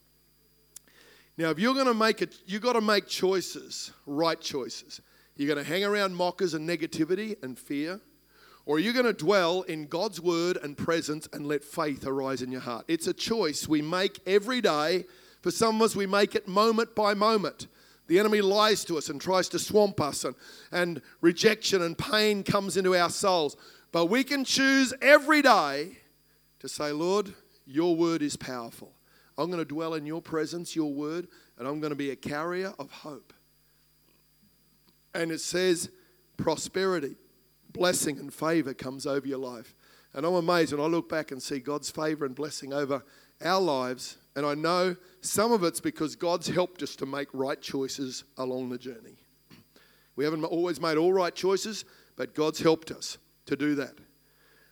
Now, 1.40 1.48
if 1.48 1.58
you're 1.58 1.72
going 1.72 1.86
to 1.86 1.94
make 1.94 2.20
it, 2.20 2.36
you've 2.44 2.60
got 2.60 2.74
to 2.74 2.82
make 2.82 3.06
choices, 3.06 3.92
right 4.04 4.38
choices. 4.38 5.00
You're 5.36 5.46
going 5.46 5.64
to 5.64 5.66
hang 5.66 5.84
around 5.84 6.14
mockers 6.14 6.52
and 6.52 6.68
negativity 6.68 7.42
and 7.42 7.58
fear, 7.58 7.98
or 8.66 8.76
are 8.76 8.78
you 8.78 8.92
going 8.92 9.06
to 9.06 9.14
dwell 9.14 9.62
in 9.62 9.86
God's 9.86 10.20
word 10.20 10.58
and 10.62 10.76
presence 10.76 11.30
and 11.32 11.46
let 11.46 11.64
faith 11.64 12.06
arise 12.06 12.42
in 12.42 12.52
your 12.52 12.60
heart? 12.60 12.84
It's 12.88 13.06
a 13.06 13.14
choice 13.14 13.66
we 13.66 13.80
make 13.80 14.20
every 14.26 14.60
day. 14.60 15.06
For 15.40 15.50
some 15.50 15.76
of 15.76 15.82
us, 15.82 15.96
we 15.96 16.04
make 16.04 16.34
it 16.34 16.46
moment 16.46 16.94
by 16.94 17.14
moment. 17.14 17.68
The 18.06 18.18
enemy 18.18 18.42
lies 18.42 18.84
to 18.84 18.98
us 18.98 19.08
and 19.08 19.18
tries 19.18 19.48
to 19.48 19.58
swamp 19.58 19.98
us, 19.98 20.24
and, 20.24 20.34
and 20.72 21.00
rejection 21.22 21.80
and 21.80 21.96
pain 21.96 22.42
comes 22.42 22.76
into 22.76 22.94
our 22.94 23.08
souls. 23.08 23.56
But 23.92 24.10
we 24.10 24.24
can 24.24 24.44
choose 24.44 24.92
every 25.00 25.40
day 25.40 25.96
to 26.58 26.68
say, 26.68 26.92
Lord, 26.92 27.32
your 27.64 27.96
word 27.96 28.20
is 28.20 28.36
powerful. 28.36 28.92
I'm 29.40 29.46
going 29.46 29.58
to 29.58 29.64
dwell 29.64 29.94
in 29.94 30.04
your 30.04 30.20
presence, 30.20 30.76
your 30.76 30.92
word, 30.92 31.26
and 31.58 31.66
I'm 31.66 31.80
going 31.80 31.92
to 31.92 31.96
be 31.96 32.10
a 32.10 32.16
carrier 32.16 32.74
of 32.78 32.90
hope. 32.90 33.32
And 35.14 35.32
it 35.32 35.40
says 35.40 35.88
prosperity, 36.36 37.16
blessing, 37.72 38.18
and 38.18 38.32
favor 38.32 38.74
comes 38.74 39.06
over 39.06 39.26
your 39.26 39.38
life. 39.38 39.74
And 40.12 40.26
I'm 40.26 40.34
amazed 40.34 40.72
when 40.72 40.82
I 40.82 40.88
look 40.88 41.08
back 41.08 41.30
and 41.30 41.42
see 41.42 41.58
God's 41.58 41.90
favor 41.90 42.26
and 42.26 42.34
blessing 42.34 42.72
over 42.72 43.02
our 43.42 43.60
lives. 43.60 44.18
And 44.36 44.44
I 44.44 44.54
know 44.54 44.96
some 45.22 45.52
of 45.52 45.64
it's 45.64 45.80
because 45.80 46.16
God's 46.16 46.48
helped 46.48 46.82
us 46.82 46.94
to 46.96 47.06
make 47.06 47.28
right 47.32 47.60
choices 47.60 48.24
along 48.36 48.68
the 48.68 48.78
journey. 48.78 49.16
We 50.16 50.24
haven't 50.24 50.44
always 50.44 50.82
made 50.82 50.98
all 50.98 51.14
right 51.14 51.34
choices, 51.34 51.86
but 52.16 52.34
God's 52.34 52.60
helped 52.60 52.90
us 52.90 53.16
to 53.46 53.56
do 53.56 53.74
that. 53.76 53.94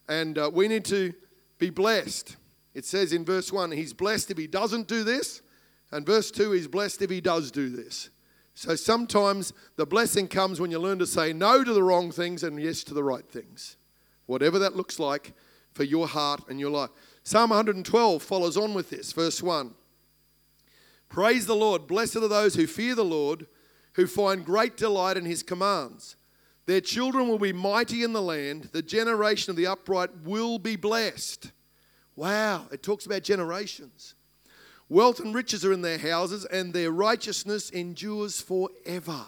And 0.07 0.37
uh, 0.37 0.51
we 0.53 0.69
need 0.69 0.85
to 0.87 1.15
be 1.59 1.71
blessed. 1.71 2.37
It 2.79 2.85
says 2.85 3.13
in 3.13 3.25
verse 3.25 3.53
1, 3.53 3.73
he's 3.73 3.93
blessed 3.93 4.31
if 4.31 4.39
he 4.39 4.47
doesn't 4.47 4.87
do 4.87 5.03
this. 5.03 5.43
And 5.91 6.07
verse 6.07 6.31
2, 6.31 6.53
he's 6.53 6.69
blessed 6.69 7.03
if 7.03 7.11
he 7.11 7.21
does 7.21 7.51
do 7.51 7.69
this. 7.69 8.09
So 8.55 8.77
sometimes 8.77 9.53
the 9.75 9.85
blessing 9.85 10.29
comes 10.29 10.61
when 10.61 10.71
you 10.71 10.79
learn 10.79 11.01
to 11.01 11.07
say 11.07 11.33
no 11.33 11.65
to 11.65 11.73
the 11.73 11.83
wrong 11.83 12.13
things 12.13 12.45
and 12.45 12.63
yes 12.63 12.85
to 12.85 12.95
the 12.95 13.03
right 13.03 13.29
things. 13.29 13.77
Whatever 14.27 14.61
that 14.61 14.77
looks 14.77 15.01
like 15.01 15.33
for 15.73 15.83
your 15.83 16.07
heart 16.07 16.45
and 16.49 16.61
your 16.61 16.71
life. 16.71 16.91
Psalm 17.25 17.51
112 17.51 18.23
follows 18.23 18.57
on 18.57 18.75
with 18.75 18.91
this, 18.91 19.11
verse 19.11 19.43
1. 19.43 19.75
Praise 21.09 21.47
the 21.47 21.57
Lord. 21.57 21.89
Blessed 21.89 22.19
are 22.19 22.29
those 22.29 22.55
who 22.55 22.69
fear 22.69 22.95
the 22.95 23.05
Lord, 23.05 23.49
who 23.95 24.07
find 24.07 24.45
great 24.45 24.77
delight 24.77 25.17
in 25.17 25.25
his 25.25 25.43
commands. 25.43 26.15
Their 26.67 26.81
children 26.81 27.27
will 27.27 27.41
be 27.41 27.53
mighty 27.53 28.05
in 28.05 28.13
the 28.13 28.23
land. 28.23 28.69
The 28.71 28.83
generation 28.83 29.51
of 29.51 29.57
the 29.57 29.67
upright 29.67 30.11
will 30.23 30.61
be 30.61 30.77
blessed. 30.77 31.51
Wow, 32.19 32.67
it 32.73 32.83
talks 32.83 33.07
about 33.07 33.23
generations. 33.23 34.17
Wealth 34.89 35.21
and 35.21 35.33
riches 35.33 35.65
are 35.65 35.73
in 35.73 35.83
their 35.83 35.99
houses, 35.99 36.45
and 36.47 36.75
their 36.75 36.91
righteousness 36.91 37.71
endures 37.71 38.41
forever. 38.41 39.25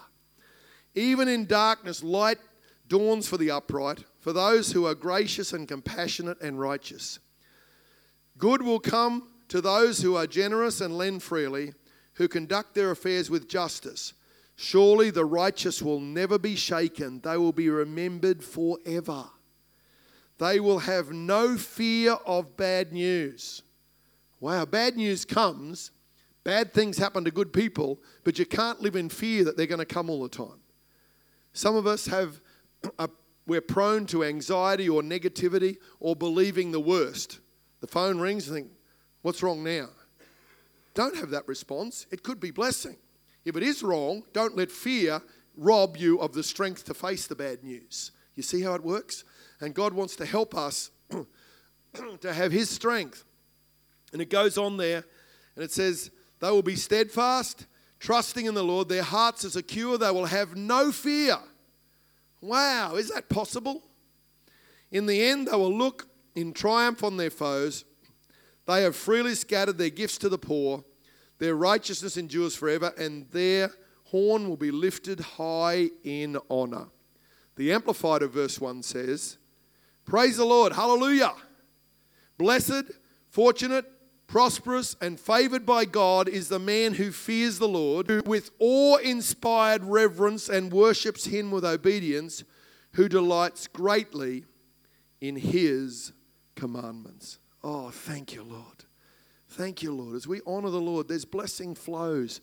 Even 0.96 1.28
in 1.28 1.46
darkness, 1.46 2.02
light 2.02 2.38
dawns 2.88 3.28
for 3.28 3.36
the 3.36 3.52
upright, 3.52 4.02
for 4.18 4.32
those 4.32 4.72
who 4.72 4.86
are 4.86 4.96
gracious 4.96 5.52
and 5.52 5.68
compassionate 5.68 6.40
and 6.40 6.58
righteous. 6.58 7.20
Good 8.36 8.60
will 8.60 8.80
come 8.80 9.28
to 9.50 9.60
those 9.60 10.02
who 10.02 10.16
are 10.16 10.26
generous 10.26 10.80
and 10.80 10.98
lend 10.98 11.22
freely, 11.22 11.74
who 12.14 12.26
conduct 12.26 12.74
their 12.74 12.90
affairs 12.90 13.30
with 13.30 13.48
justice. 13.48 14.14
Surely 14.56 15.10
the 15.10 15.24
righteous 15.24 15.80
will 15.80 16.00
never 16.00 16.40
be 16.40 16.56
shaken, 16.56 17.20
they 17.20 17.36
will 17.36 17.52
be 17.52 17.70
remembered 17.70 18.42
forever. 18.42 19.26
They 20.40 20.58
will 20.58 20.78
have 20.78 21.12
no 21.12 21.58
fear 21.58 22.12
of 22.24 22.56
bad 22.56 22.94
news. 22.94 23.60
Wow, 24.40 24.64
bad 24.64 24.96
news 24.96 25.26
comes, 25.26 25.90
bad 26.44 26.72
things 26.72 26.96
happen 26.96 27.26
to 27.26 27.30
good 27.30 27.52
people, 27.52 28.00
but 28.24 28.38
you 28.38 28.46
can't 28.46 28.80
live 28.80 28.96
in 28.96 29.10
fear 29.10 29.44
that 29.44 29.58
they're 29.58 29.66
going 29.66 29.80
to 29.80 29.84
come 29.84 30.08
all 30.08 30.22
the 30.22 30.30
time. 30.30 30.62
Some 31.52 31.76
of 31.76 31.86
us 31.86 32.06
have, 32.06 32.40
a, 32.98 33.10
we're 33.46 33.60
prone 33.60 34.06
to 34.06 34.24
anxiety 34.24 34.88
or 34.88 35.02
negativity 35.02 35.76
or 36.00 36.16
believing 36.16 36.72
the 36.72 36.80
worst. 36.80 37.40
The 37.80 37.86
phone 37.86 38.18
rings 38.18 38.48
and 38.48 38.56
think, 38.56 38.70
What's 39.20 39.42
wrong 39.42 39.62
now? 39.62 39.90
Don't 40.94 41.16
have 41.16 41.28
that 41.30 41.46
response. 41.46 42.06
It 42.10 42.22
could 42.22 42.40
be 42.40 42.50
blessing. 42.50 42.96
If 43.44 43.56
it 43.56 43.62
is 43.62 43.82
wrong, 43.82 44.22
don't 44.32 44.56
let 44.56 44.70
fear 44.70 45.20
rob 45.54 45.98
you 45.98 46.18
of 46.18 46.32
the 46.32 46.42
strength 46.42 46.86
to 46.86 46.94
face 46.94 47.26
the 47.26 47.34
bad 47.34 47.62
news. 47.62 48.12
You 48.36 48.42
see 48.42 48.62
how 48.62 48.72
it 48.72 48.82
works? 48.82 49.24
And 49.60 49.74
God 49.74 49.92
wants 49.92 50.16
to 50.16 50.26
help 50.26 50.54
us 50.54 50.90
to 52.20 52.32
have 52.32 52.52
His 52.52 52.70
strength. 52.70 53.24
And 54.12 54.20
it 54.20 54.30
goes 54.30 54.58
on 54.58 54.76
there, 54.76 55.04
and 55.54 55.64
it 55.64 55.70
says, 55.70 56.10
They 56.40 56.50
will 56.50 56.62
be 56.62 56.76
steadfast, 56.76 57.66
trusting 57.98 58.46
in 58.46 58.54
the 58.54 58.64
Lord. 58.64 58.88
Their 58.88 59.02
hearts 59.02 59.44
are 59.44 59.50
secure. 59.50 59.98
They 59.98 60.10
will 60.10 60.26
have 60.26 60.56
no 60.56 60.90
fear. 60.90 61.36
Wow, 62.40 62.94
is 62.96 63.10
that 63.10 63.28
possible? 63.28 63.82
In 64.90 65.06
the 65.06 65.22
end, 65.22 65.48
they 65.48 65.56
will 65.56 65.76
look 65.76 66.08
in 66.34 66.52
triumph 66.52 67.04
on 67.04 67.16
their 67.16 67.30
foes. 67.30 67.84
They 68.66 68.82
have 68.82 68.96
freely 68.96 69.34
scattered 69.34 69.78
their 69.78 69.90
gifts 69.90 70.18
to 70.18 70.28
the 70.28 70.38
poor. 70.38 70.84
Their 71.38 71.54
righteousness 71.54 72.16
endures 72.16 72.56
forever, 72.56 72.92
and 72.98 73.28
their 73.30 73.70
horn 74.04 74.48
will 74.48 74.56
be 74.56 74.70
lifted 74.70 75.20
high 75.20 75.90
in 76.02 76.38
honor. 76.50 76.86
The 77.56 77.72
Amplified 77.72 78.22
of 78.22 78.32
verse 78.32 78.60
1 78.60 78.82
says, 78.82 79.38
Praise 80.10 80.38
the 80.38 80.44
Lord, 80.44 80.72
hallelujah. 80.72 81.34
Blessed, 82.36 82.90
fortunate, 83.28 83.84
prosperous, 84.26 84.96
and 85.00 85.20
favored 85.20 85.64
by 85.64 85.84
God 85.84 86.28
is 86.28 86.48
the 86.48 86.58
man 86.58 86.94
who 86.94 87.12
fears 87.12 87.60
the 87.60 87.68
Lord, 87.68 88.08
who 88.08 88.20
with 88.26 88.50
awe 88.58 88.96
inspired 88.96 89.84
reverence 89.84 90.48
and 90.48 90.72
worships 90.72 91.26
him 91.26 91.52
with 91.52 91.64
obedience, 91.64 92.42
who 92.94 93.08
delights 93.08 93.68
greatly 93.68 94.46
in 95.20 95.36
his 95.36 96.12
commandments. 96.56 97.38
Oh, 97.62 97.90
thank 97.90 98.34
you, 98.34 98.42
Lord. 98.42 98.86
Thank 99.46 99.80
you, 99.80 99.94
Lord. 99.94 100.16
As 100.16 100.26
we 100.26 100.40
honor 100.44 100.70
the 100.70 100.80
Lord, 100.80 101.06
there's 101.06 101.24
blessing 101.24 101.76
flows 101.76 102.40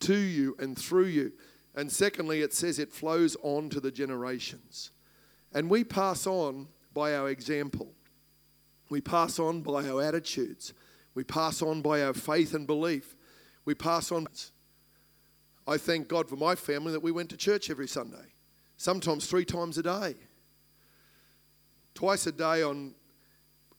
to 0.00 0.16
you 0.16 0.56
and 0.58 0.76
through 0.76 1.06
you. 1.06 1.32
And 1.76 1.92
secondly, 1.92 2.40
it 2.40 2.52
says 2.52 2.80
it 2.80 2.92
flows 2.92 3.36
on 3.40 3.68
to 3.68 3.78
the 3.78 3.92
generations. 3.92 4.90
And 5.52 5.70
we 5.70 5.84
pass 5.84 6.26
on 6.26 6.66
by 6.94 7.14
our 7.14 7.28
example. 7.28 7.92
We 8.88 9.00
pass 9.00 9.38
on 9.38 9.62
by 9.62 9.88
our 9.88 10.00
attitudes. 10.02 10.72
We 11.14 11.24
pass 11.24 11.62
on 11.62 11.82
by 11.82 12.02
our 12.02 12.14
faith 12.14 12.54
and 12.54 12.66
belief. 12.66 13.16
We 13.64 13.74
pass 13.74 14.12
on. 14.12 14.26
I 15.66 15.76
thank 15.78 16.08
God 16.08 16.28
for 16.28 16.36
my 16.36 16.54
family 16.54 16.92
that 16.92 17.02
we 17.02 17.12
went 17.12 17.30
to 17.30 17.36
church 17.36 17.70
every 17.70 17.88
Sunday, 17.88 18.34
sometimes 18.76 19.26
three 19.26 19.44
times 19.44 19.78
a 19.78 19.82
day. 19.82 20.14
Twice 21.94 22.26
a 22.26 22.32
day 22.32 22.62
on 22.62 22.94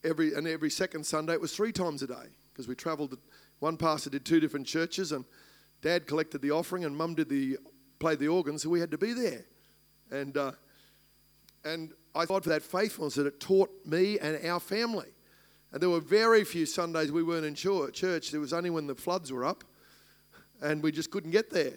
every 0.03 0.33
and 0.33 0.47
every 0.47 0.69
second 0.69 1.05
Sunday 1.05 1.33
it 1.33 1.41
was 1.41 1.55
three 1.55 1.71
times 1.71 2.01
a 2.01 2.07
day 2.07 2.29
because 2.51 2.67
we 2.67 2.75
travelled. 2.75 3.17
One 3.59 3.77
pastor 3.77 4.09
did 4.09 4.25
two 4.25 4.39
different 4.39 4.67
churches, 4.67 5.11
and 5.11 5.23
Dad 5.81 6.07
collected 6.07 6.41
the 6.41 6.51
offering, 6.51 6.83
and 6.85 6.95
Mum 6.95 7.15
did 7.15 7.29
the 7.29 7.57
played 7.99 8.19
the 8.19 8.27
organ, 8.27 8.57
so 8.59 8.69
we 8.69 8.79
had 8.79 8.91
to 8.91 8.97
be 8.97 9.13
there. 9.13 9.45
And 10.11 10.35
uh, 10.37 10.51
and 11.63 11.93
I 12.15 12.25
thought 12.25 12.43
for 12.43 12.49
that 12.49 12.63
faithfulness 12.63 13.15
that 13.15 13.27
it 13.27 13.39
taught 13.39 13.69
me 13.85 14.17
and 14.19 14.43
our 14.45 14.59
family. 14.59 15.09
And 15.71 15.81
there 15.81 15.89
were 15.89 15.99
very 15.99 16.45
few 16.45 16.65
Sundays 16.65 17.11
we 17.11 17.23
weren't 17.23 17.45
in 17.45 17.53
church. 17.55 18.01
There 18.01 18.39
was 18.39 18.53
only 18.53 18.69
when 18.69 18.87
the 18.87 18.95
floods 18.95 19.31
were 19.31 19.43
up, 19.43 19.63
and 20.61 20.81
we 20.81 20.91
just 20.91 21.11
couldn't 21.11 21.31
get 21.31 21.49
there. 21.49 21.73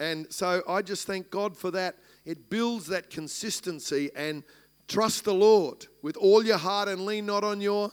And 0.00 0.32
so 0.32 0.62
I 0.66 0.82
just 0.82 1.06
thank 1.06 1.30
God 1.30 1.56
for 1.56 1.70
that. 1.72 1.96
It 2.24 2.48
builds 2.48 2.86
that 2.86 3.10
consistency 3.10 4.10
and 4.16 4.42
trust 4.88 5.24
the 5.24 5.34
Lord 5.34 5.86
with 6.02 6.16
all 6.16 6.44
your 6.44 6.58
heart 6.58 6.88
and 6.88 7.04
lean 7.04 7.26
not 7.26 7.44
on 7.44 7.60
your 7.60 7.92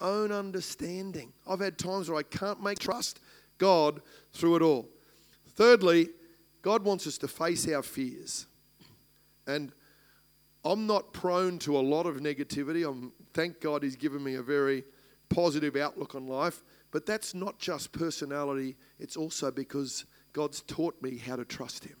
own 0.00 0.32
understanding. 0.32 1.32
I've 1.48 1.60
had 1.60 1.78
times 1.78 2.08
where 2.08 2.18
I 2.18 2.24
can't 2.24 2.62
make 2.62 2.78
trust 2.78 3.20
God 3.58 4.00
through 4.32 4.56
it 4.56 4.62
all. 4.62 4.88
Thirdly, 5.50 6.08
God 6.62 6.82
wants 6.82 7.06
us 7.06 7.18
to 7.18 7.28
face 7.28 7.68
our 7.68 7.82
fears. 7.82 8.46
And 9.46 9.72
I'm 10.64 10.86
not 10.86 11.12
prone 11.12 11.58
to 11.60 11.76
a 11.76 11.80
lot 11.80 12.06
of 12.06 12.16
negativity. 12.16 12.88
I'm, 12.88 13.12
thank 13.34 13.60
God 13.60 13.82
He's 13.82 13.96
given 13.96 14.22
me 14.22 14.34
a 14.34 14.42
very 14.42 14.84
positive 15.28 15.76
outlook 15.76 16.14
on 16.14 16.26
life. 16.26 16.62
But 16.90 17.06
that's 17.06 17.34
not 17.34 17.58
just 17.58 17.92
personality, 17.92 18.76
it's 18.98 19.16
also 19.16 19.50
because 19.50 20.04
God's 20.32 20.62
taught 20.62 21.00
me 21.02 21.18
how 21.18 21.36
to 21.36 21.44
trust 21.44 21.84
Him, 21.84 21.96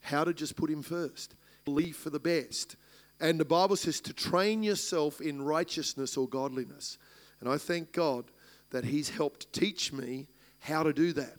how 0.00 0.24
to 0.24 0.34
just 0.34 0.56
put 0.56 0.70
Him 0.70 0.82
first, 0.82 1.34
believe 1.64 1.96
for 1.96 2.10
the 2.10 2.20
best. 2.20 2.76
And 3.20 3.38
the 3.38 3.44
Bible 3.44 3.76
says 3.76 4.00
to 4.02 4.12
train 4.12 4.62
yourself 4.62 5.20
in 5.20 5.42
righteousness 5.42 6.16
or 6.16 6.28
godliness. 6.28 6.98
And 7.40 7.48
I 7.48 7.58
thank 7.58 7.92
God 7.92 8.24
that 8.70 8.84
He's 8.84 9.10
helped 9.10 9.52
teach 9.52 9.92
me 9.92 10.26
how 10.60 10.82
to 10.82 10.92
do 10.92 11.12
that. 11.12 11.36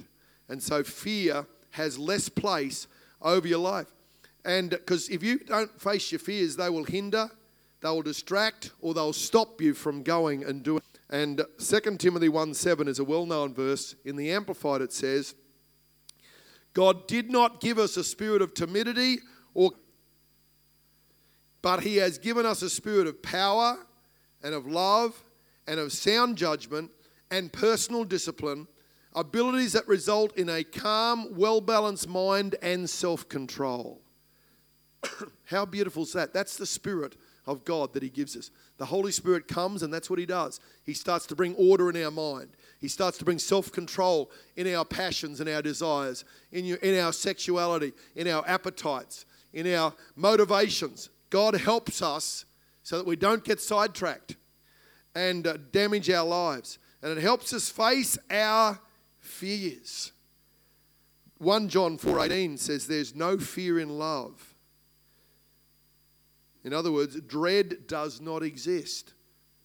And 0.48 0.63
so 0.63 0.84
fear 0.84 1.46
has 1.72 1.98
less 1.98 2.30
place 2.30 2.88
over 3.22 3.48
your 3.48 3.60
life. 3.60 3.93
And 4.45 4.71
because 4.71 5.10
if 5.10 5.23
you 5.23 5.39
don't 5.39 5.79
face 5.79 6.12
your 6.12 6.19
fears, 6.19 6.56
they 6.56 6.69
will 6.69 6.84
hinder, 6.84 7.29
they 7.82 7.89
will 7.89 8.01
distract, 8.01 8.71
or 8.82 8.93
they'll 8.93 9.13
stop 9.13 9.62
you 9.62 9.73
from 9.73 10.03
going 10.03 10.43
and 10.43 10.63
doing. 10.63 10.82
And 11.10 11.41
2 11.60 11.97
Timothy 11.97 12.29
1 12.29 12.53
7 12.53 12.88
is 12.88 12.99
a 12.99 13.03
well 13.03 13.25
known 13.25 13.53
verse. 13.53 13.95
In 14.03 14.15
the 14.15 14.32
Amplified, 14.32 14.82
it 14.82 14.91
says, 14.91 15.36
God 16.73 17.08
did 17.08 17.32
not 17.32 17.62
give 17.62 17.77
us 17.77 17.97
a 17.97 18.03
spirit 18.03 18.41
of 18.41 18.53
timidity 18.53 19.19
or 19.53 19.71
but 21.62 21.79
he 21.82 21.95
has 21.97 22.17
given 22.17 22.45
us 22.45 22.62
a 22.62 22.69
spirit 22.69 23.08
of 23.08 23.23
power 23.23 23.77
and 24.43 24.53
of 24.53 24.67
love 24.67 25.23
and 25.65 25.79
of 25.79 25.93
sound 25.93 26.38
judgment 26.38 26.91
and 27.32 27.51
personal 27.51 28.03
discipline, 28.03 28.67
abilities 29.15 29.71
that 29.71 29.88
result 29.88 30.38
in 30.38 30.49
a 30.49 30.63
calm, 30.63 31.29
well 31.32 31.62
balanced 31.62 32.10
mind 32.10 32.56
and 32.62 32.89
self 32.89 33.27
control. 33.29 34.01
How 35.46 35.66
beautiful 35.66 36.04
is 36.04 36.13
that? 36.13 36.34
That's 36.34 36.58
the 36.58 36.66
Spirit 36.66 37.16
of 37.46 37.66
God 37.66 37.94
that 37.94 38.04
He 38.04 38.10
gives 38.10 38.36
us. 38.36 38.52
The 38.78 38.86
Holy 38.86 39.12
Spirit 39.12 39.48
comes, 39.48 39.84
and 39.84 39.94
that's 39.94 40.10
what 40.10 40.20
He 40.20 40.26
does. 40.26 40.60
He 40.84 40.94
starts 40.94 41.26
to 41.28 41.36
bring 41.36 41.56
order 41.56 41.89
in 41.89 42.04
our 42.04 42.12
mind. 42.12 42.50
He 42.80 42.88
starts 42.88 43.18
to 43.20 43.26
bring 43.26 43.39
self 43.39 43.72
control 43.72 44.32
in 44.56 44.74
our 44.74 44.86
passions 44.86 45.39
and 45.39 45.50
our 45.50 45.62
desires, 45.62 46.26
in, 46.52 46.66
your, 46.66 46.78
in 46.78 47.00
our 47.00 47.13
sexuality, 47.13 47.94
in 48.16 48.28
our 48.28 48.44
appetites, 48.48 49.26
in 49.54 49.72
our 49.74 49.94
motivations. 50.16 51.10
God 51.30 51.56
helps 51.56 52.02
us 52.02 52.46
so 52.84 52.98
that 52.98 53.08
we 53.08 53.16
don't 53.16 53.44
get 53.44 53.60
sidetracked 53.60 54.36
and 55.16 55.48
uh, 55.48 55.58
damage 55.72 56.10
our 56.10 56.26
lives. 56.26 56.80
And 57.02 57.18
it 57.18 57.22
helps 57.22 57.54
us 57.54 57.70
face 57.70 58.18
our 58.30 58.80
fears. 59.20 60.12
1 61.39 61.68
John 61.68 61.98
4:18 61.98 62.58
says 62.58 62.88
there's 62.88 63.13
no 63.13 63.38
fear 63.38 63.80
in 63.80 63.98
love 64.00 64.53
in 66.63 66.73
other 66.73 66.91
words, 66.91 67.19
dread 67.21 67.88
does 67.88 68.21
not 68.21 68.43
exist. 68.43 69.13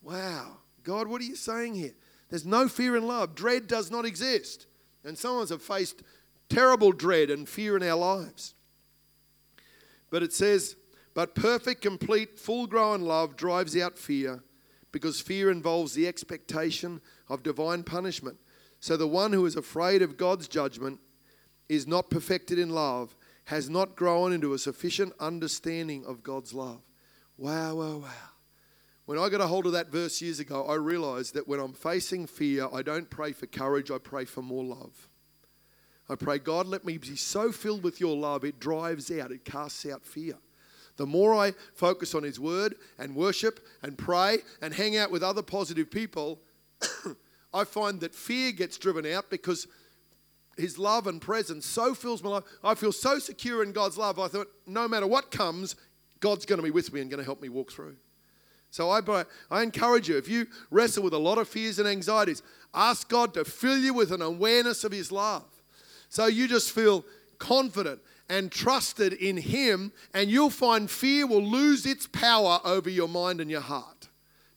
Wow. 0.02 0.58
God, 0.82 1.06
what 1.06 1.20
are 1.20 1.26
you 1.26 1.36
saying 1.36 1.74
here? 1.74 1.94
There's 2.28 2.46
no 2.46 2.68
fear 2.68 2.96
in 2.96 3.06
love. 3.06 3.34
Dread 3.34 3.66
does 3.66 3.90
not 3.90 4.04
exist. 4.04 4.66
And 5.04 5.16
some 5.16 5.36
of 5.36 5.42
us 5.42 5.50
have 5.50 5.62
faced 5.62 6.02
terrible 6.48 6.92
dread 6.92 7.30
and 7.30 7.48
fear 7.48 7.76
in 7.76 7.82
our 7.82 7.96
lives. 7.96 8.54
But 10.10 10.22
it 10.22 10.32
says, 10.32 10.76
but 11.14 11.34
perfect, 11.34 11.82
complete, 11.82 12.38
full 12.38 12.66
grown 12.66 13.02
love 13.02 13.36
drives 13.36 13.76
out 13.76 13.98
fear 13.98 14.42
because 14.92 15.20
fear 15.20 15.50
involves 15.50 15.94
the 15.94 16.06
expectation 16.06 17.00
of 17.28 17.42
divine 17.42 17.82
punishment. 17.82 18.38
So 18.80 18.96
the 18.96 19.08
one 19.08 19.32
who 19.32 19.44
is 19.44 19.56
afraid 19.56 20.02
of 20.02 20.16
God's 20.16 20.48
judgment 20.48 21.00
is 21.68 21.86
not 21.86 22.10
perfected 22.10 22.58
in 22.58 22.70
love, 22.70 23.16
has 23.44 23.68
not 23.68 23.96
grown 23.96 24.32
into 24.32 24.54
a 24.54 24.58
sufficient 24.58 25.12
understanding 25.18 26.04
of 26.06 26.22
God's 26.22 26.54
love. 26.54 26.80
Wow, 27.38 27.76
wow, 27.76 27.96
wow. 27.98 28.08
When 29.06 29.16
I 29.16 29.28
got 29.28 29.40
a 29.40 29.46
hold 29.46 29.66
of 29.66 29.72
that 29.72 29.92
verse 29.92 30.20
years 30.20 30.40
ago, 30.40 30.64
I 30.64 30.74
realized 30.74 31.34
that 31.34 31.46
when 31.46 31.60
I'm 31.60 31.72
facing 31.72 32.26
fear, 32.26 32.68
I 32.74 32.82
don't 32.82 33.08
pray 33.08 33.30
for 33.30 33.46
courage, 33.46 33.92
I 33.92 33.98
pray 33.98 34.24
for 34.24 34.42
more 34.42 34.64
love. 34.64 35.08
I 36.10 36.16
pray, 36.16 36.40
God, 36.40 36.66
let 36.66 36.84
me 36.84 36.98
be 36.98 37.14
so 37.14 37.52
filled 37.52 37.84
with 37.84 38.00
your 38.00 38.16
love, 38.16 38.44
it 38.44 38.58
drives 38.58 39.08
out, 39.12 39.30
it 39.30 39.44
casts 39.44 39.86
out 39.86 40.04
fear. 40.04 40.34
The 40.96 41.06
more 41.06 41.32
I 41.32 41.52
focus 41.74 42.12
on 42.16 42.24
His 42.24 42.40
Word 42.40 42.74
and 42.98 43.14
worship 43.14 43.64
and 43.82 43.96
pray 43.96 44.38
and 44.60 44.74
hang 44.74 44.96
out 44.96 45.12
with 45.12 45.22
other 45.22 45.42
positive 45.42 45.92
people, 45.92 46.40
I 47.54 47.62
find 47.62 48.00
that 48.00 48.16
fear 48.16 48.50
gets 48.50 48.76
driven 48.78 49.06
out 49.06 49.30
because 49.30 49.68
His 50.56 50.76
love 50.76 51.06
and 51.06 51.20
presence 51.20 51.66
so 51.66 51.94
fills 51.94 52.20
my 52.20 52.30
life. 52.30 52.44
I 52.64 52.74
feel 52.74 52.90
so 52.90 53.20
secure 53.20 53.62
in 53.62 53.70
God's 53.70 53.96
love. 53.96 54.18
I 54.18 54.26
thought, 54.26 54.48
no 54.66 54.88
matter 54.88 55.06
what 55.06 55.30
comes, 55.30 55.76
God's 56.20 56.46
going 56.46 56.58
to 56.58 56.62
be 56.62 56.70
with 56.70 56.92
me 56.92 57.00
and 57.00 57.10
going 57.10 57.18
to 57.18 57.24
help 57.24 57.40
me 57.40 57.48
walk 57.48 57.72
through. 57.72 57.96
So 58.70 58.90
I, 58.90 59.00
I 59.50 59.62
encourage 59.62 60.08
you, 60.08 60.18
if 60.18 60.28
you 60.28 60.46
wrestle 60.70 61.02
with 61.02 61.14
a 61.14 61.18
lot 61.18 61.38
of 61.38 61.48
fears 61.48 61.78
and 61.78 61.88
anxieties, 61.88 62.42
ask 62.74 63.08
God 63.08 63.32
to 63.34 63.44
fill 63.44 63.78
you 63.78 63.94
with 63.94 64.12
an 64.12 64.22
awareness 64.22 64.84
of 64.84 64.92
His 64.92 65.10
love. 65.10 65.46
So 66.08 66.26
you 66.26 66.48
just 66.48 66.72
feel 66.72 67.04
confident 67.38 68.00
and 68.28 68.52
trusted 68.52 69.14
in 69.14 69.38
Him, 69.38 69.92
and 70.12 70.30
you'll 70.30 70.50
find 70.50 70.90
fear 70.90 71.26
will 71.26 71.42
lose 71.42 71.86
its 71.86 72.06
power 72.06 72.60
over 72.64 72.90
your 72.90 73.08
mind 73.08 73.40
and 73.40 73.50
your 73.50 73.62
heart. 73.62 74.08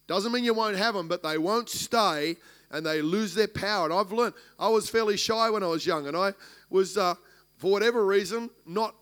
Doesn't 0.07 0.33
mean 0.33 0.43
you 0.43 0.53
won't 0.53 0.75
have 0.75 0.93
them, 0.93 1.07
but 1.07 1.23
they 1.23 1.37
won't 1.37 1.69
stay 1.69 2.35
and 2.69 2.85
they 2.85 3.01
lose 3.01 3.33
their 3.33 3.47
power. 3.47 3.85
And 3.85 3.93
I've 3.93 4.11
learned, 4.11 4.33
I 4.59 4.69
was 4.69 4.89
fairly 4.89 5.17
shy 5.17 5.49
when 5.49 5.63
I 5.63 5.67
was 5.67 5.85
young, 5.85 6.07
and 6.07 6.17
I 6.17 6.33
was, 6.69 6.97
uh, 6.97 7.15
for 7.57 7.71
whatever 7.71 8.05
reason, 8.05 8.49
not, 8.65 8.95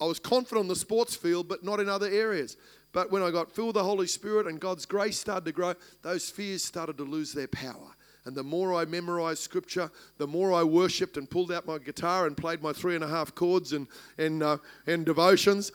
I 0.00 0.04
was 0.04 0.18
confident 0.18 0.60
on 0.60 0.68
the 0.68 0.76
sports 0.76 1.16
field, 1.16 1.48
but 1.48 1.64
not 1.64 1.80
in 1.80 1.88
other 1.88 2.08
areas. 2.08 2.56
But 2.92 3.10
when 3.10 3.22
I 3.22 3.30
got 3.30 3.52
filled 3.52 3.68
with 3.68 3.74
the 3.76 3.84
Holy 3.84 4.06
Spirit 4.06 4.46
and 4.46 4.60
God's 4.60 4.86
grace 4.86 5.18
started 5.18 5.44
to 5.46 5.52
grow, 5.52 5.74
those 6.02 6.30
fears 6.30 6.64
started 6.64 6.98
to 6.98 7.04
lose 7.04 7.32
their 7.32 7.48
power. 7.48 7.92
And 8.24 8.34
the 8.34 8.42
more 8.42 8.74
I 8.74 8.84
memorized 8.84 9.42
scripture, 9.42 9.90
the 10.18 10.26
more 10.26 10.52
I 10.52 10.64
worshipped 10.64 11.16
and 11.16 11.30
pulled 11.30 11.52
out 11.52 11.66
my 11.66 11.78
guitar 11.78 12.26
and 12.26 12.36
played 12.36 12.62
my 12.62 12.72
three 12.72 12.94
and 12.94 13.04
a 13.04 13.08
half 13.08 13.34
chords 13.34 13.72
and, 13.72 13.86
and, 14.18 14.42
uh, 14.42 14.58
and 14.86 15.06
devotions, 15.06 15.72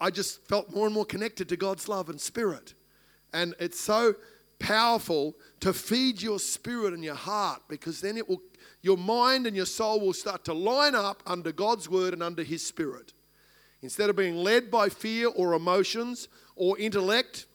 I 0.00 0.10
just 0.10 0.46
felt 0.46 0.74
more 0.74 0.86
and 0.86 0.94
more 0.94 1.04
connected 1.04 1.48
to 1.50 1.56
God's 1.56 1.88
love 1.88 2.08
and 2.08 2.20
spirit. 2.20 2.74
And 3.32 3.54
it's 3.60 3.78
so 3.78 4.14
powerful 4.58 5.34
to 5.60 5.72
feed 5.72 6.22
your 6.22 6.38
spirit 6.38 6.94
and 6.94 7.04
your 7.04 7.14
heart 7.14 7.62
because 7.68 8.00
then 8.00 8.16
it 8.16 8.28
will 8.28 8.40
your 8.80 8.96
mind 8.96 9.46
and 9.46 9.56
your 9.56 9.66
soul 9.66 10.00
will 10.00 10.12
start 10.12 10.44
to 10.44 10.54
line 10.54 10.94
up 10.94 11.22
under 11.26 11.50
God's 11.50 11.88
word 11.88 12.12
and 12.12 12.22
under 12.22 12.44
his 12.44 12.64
spirit. 12.64 13.12
Instead 13.82 14.10
of 14.10 14.16
being 14.16 14.36
led 14.36 14.70
by 14.70 14.88
fear 14.88 15.28
or 15.28 15.54
emotions 15.54 16.28
or 16.56 16.78
intellect, 16.78 17.46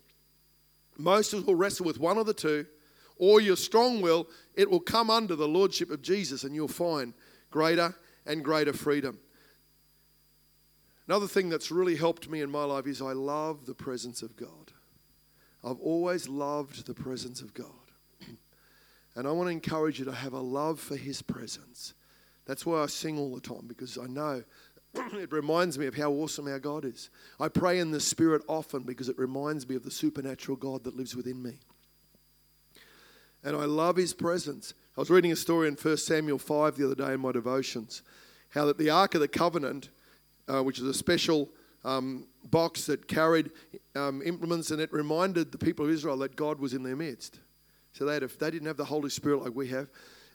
most 0.98 1.34
of 1.34 1.40
us 1.40 1.46
will 1.46 1.56
wrestle 1.56 1.86
with 1.86 2.00
one 2.00 2.18
of 2.18 2.26
the 2.26 2.34
two, 2.34 2.66
or 3.18 3.42
your 3.42 3.56
strong 3.56 4.02
will, 4.02 4.28
it 4.56 4.70
will 4.70 4.80
come 4.80 5.10
under 5.10 5.36
the 5.36 5.48
lordship 5.48 5.92
of 5.92 6.02
Jesus 6.02 6.44
and 6.44 6.56
you'll 6.56 6.68
find 6.68 7.14
greater 7.52 7.96
and 8.26 8.44
greater 8.44 8.74
freedom. 8.74 9.20
Another 11.08 11.28
thing 11.28 11.50
that's 11.50 11.72
really 11.72 11.96
helped 11.96 12.30
me 12.30 12.42
in 12.42 12.50
my 12.50 12.64
life 12.64 12.88
is 12.88 13.02
I 13.02 13.12
love 13.12 13.66
the 13.66 13.74
presence 13.74 14.22
of 14.22 14.36
God. 14.38 14.72
I've 15.64 15.80
always 15.80 16.30
loved 16.30 16.86
the 16.86 16.94
presence 16.94 17.42
of 17.42 17.54
God. 17.54 17.68
And 19.16 19.28
I 19.28 19.32
want 19.32 19.48
to 19.48 19.52
encourage 19.52 20.00
you 20.00 20.06
to 20.06 20.12
have 20.12 20.34
a 20.34 20.40
love 20.40 20.80
for 20.80 20.96
His 20.96 21.22
presence. 21.22 21.94
That's 22.46 22.66
why 22.66 22.82
I 22.82 22.88
sing 22.88 23.20
all 23.20 23.36
the 23.36 23.42
time, 23.42 23.68
because 23.68 23.98
I 23.98 24.08
know 24.08 24.44
it 25.14 25.32
reminds 25.32 25.80
me 25.80 25.88
of 25.88 25.96
how 25.96 26.12
awesome 26.12 26.48
our 26.48 26.60
God 26.60 26.86
is. 26.86 27.10
I 27.40 27.50
pray 27.50 27.80
in 27.80 27.92
the 27.92 28.00
Spirit 28.00 28.44
often 28.48 28.84
because 28.84 29.10
it 29.10 29.18
reminds 29.18 29.68
me 29.68 29.76
of 29.76 29.84
the 29.84 29.92
supernatural 29.92 30.58
God 30.58 30.84
that 30.84 30.96
lives 30.96 31.16
within 31.16 31.42
me. 31.42 31.58
And 33.44 33.56
I 33.56 33.66
love 33.66 33.96
His 33.96 34.14
presence. 34.14 34.74
I 34.96 35.02
was 35.02 35.10
reading 35.10 35.32
a 35.32 35.36
story 35.36 35.68
in 35.68 35.76
1 35.76 35.98
Samuel 35.98 36.38
5 36.38 36.78
the 36.78 36.86
other 36.86 36.96
day 36.96 37.14
in 37.14 37.20
my 37.20 37.32
devotions, 37.32 38.04
how 38.50 38.66
that 38.66 38.78
the 38.78 38.90
Ark 38.90 39.16
of 39.16 39.22
the 39.22 39.28
Covenant, 39.28 39.90
uh, 40.48 40.64
which 40.64 40.80
is 40.80 40.86
a 40.86 40.94
special 40.94 41.50
um, 41.84 42.28
box 42.46 42.86
that 42.86 43.08
carried 43.08 43.52
um, 43.96 44.22
implements, 44.24 44.72
and 44.72 44.80
it 44.80 44.94
reminded 44.94 45.52
the 45.52 45.58
people 45.58 45.86
of 45.86 45.92
Israel 45.92 46.18
that 46.18 46.36
God 46.36 46.60
was 46.60 46.74
in 46.74 46.84
their 46.84 46.96
midst. 46.96 47.40
So 47.94 48.06
they, 48.06 48.18
a, 48.18 48.28
they 48.28 48.52
didn't 48.52 48.68
have 48.68 48.78
the 48.78 48.86
Holy 48.86 49.10
Spirit 49.10 49.44
like 49.44 49.56
we 49.56 49.68
have. 49.70 49.90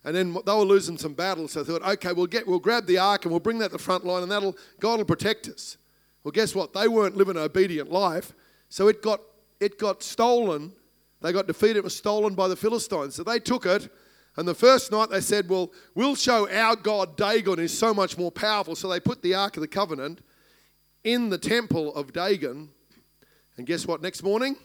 And 0.09 0.17
then 0.17 0.33
they 0.33 0.55
were 0.55 0.65
losing 0.65 0.97
some 0.97 1.13
battles, 1.13 1.53
so 1.53 1.63
they 1.63 1.71
thought, 1.71 1.87
okay, 1.87 2.15
we'll 2.15 2.27
get, 2.27 2.49
we'll 2.49 2.59
grab 2.59 2.87
the 2.87 2.97
ark 2.97 3.27
and 3.27 3.31
we'll 3.31 3.41
bring 3.41 3.59
that 3.59 3.67
to 3.67 3.73
the 3.73 3.79
front 3.79 4.07
line, 4.07 4.23
and 4.23 4.33
that'll 4.33 4.57
God 4.81 4.97
will 4.97 5.05
protect 5.05 5.49
us. 5.49 5.77
Well, 6.25 6.33
guess 6.33 6.55
what? 6.55 6.73
They 6.73 6.89
weren't 6.89 7.15
living 7.15 7.37
an 7.37 7.43
obedient 7.43 7.93
life, 7.93 8.33
so 8.71 8.89
it 8.89 9.03
got 9.03 9.21
it 9.61 9.79
got 9.79 10.03
stolen. 10.03 10.73
They 11.21 11.31
got 11.31 11.47
defeated. 11.47 11.77
It 11.77 11.85
was 11.85 11.95
stolen 11.95 12.35
by 12.35 12.49
the 12.49 12.57
Philistines. 12.57 13.17
So 13.17 13.23
they 13.23 13.39
took 13.39 13.67
it, 13.67 13.93
and 14.39 14.49
the 14.49 14.55
first 14.55 14.91
night 14.91 15.11
they 15.11 15.21
said, 15.21 15.47
"Well, 15.47 15.71
we'll 15.95 16.17
show 16.17 16.49
our 16.51 16.75
God 16.75 17.19
Dagon 17.19 17.59
is 17.59 17.79
so 17.79 17.93
much 17.93 18.17
more 18.17 18.33
powerful." 18.33 18.77
So 18.77 18.89
they 18.89 19.01
put 19.01 19.21
the 19.21 19.35
ark 19.35 19.59
of 19.59 19.61
the 19.61 19.69
covenant 19.69 20.23
in 21.05 21.29
the 21.29 21.37
temple 21.37 21.95
of 21.95 22.15
Dagon. 22.15 22.71
And 23.59 23.67
guess 23.67 23.87
what? 23.87 24.01
Next 24.01 24.23
morning, 24.23 24.57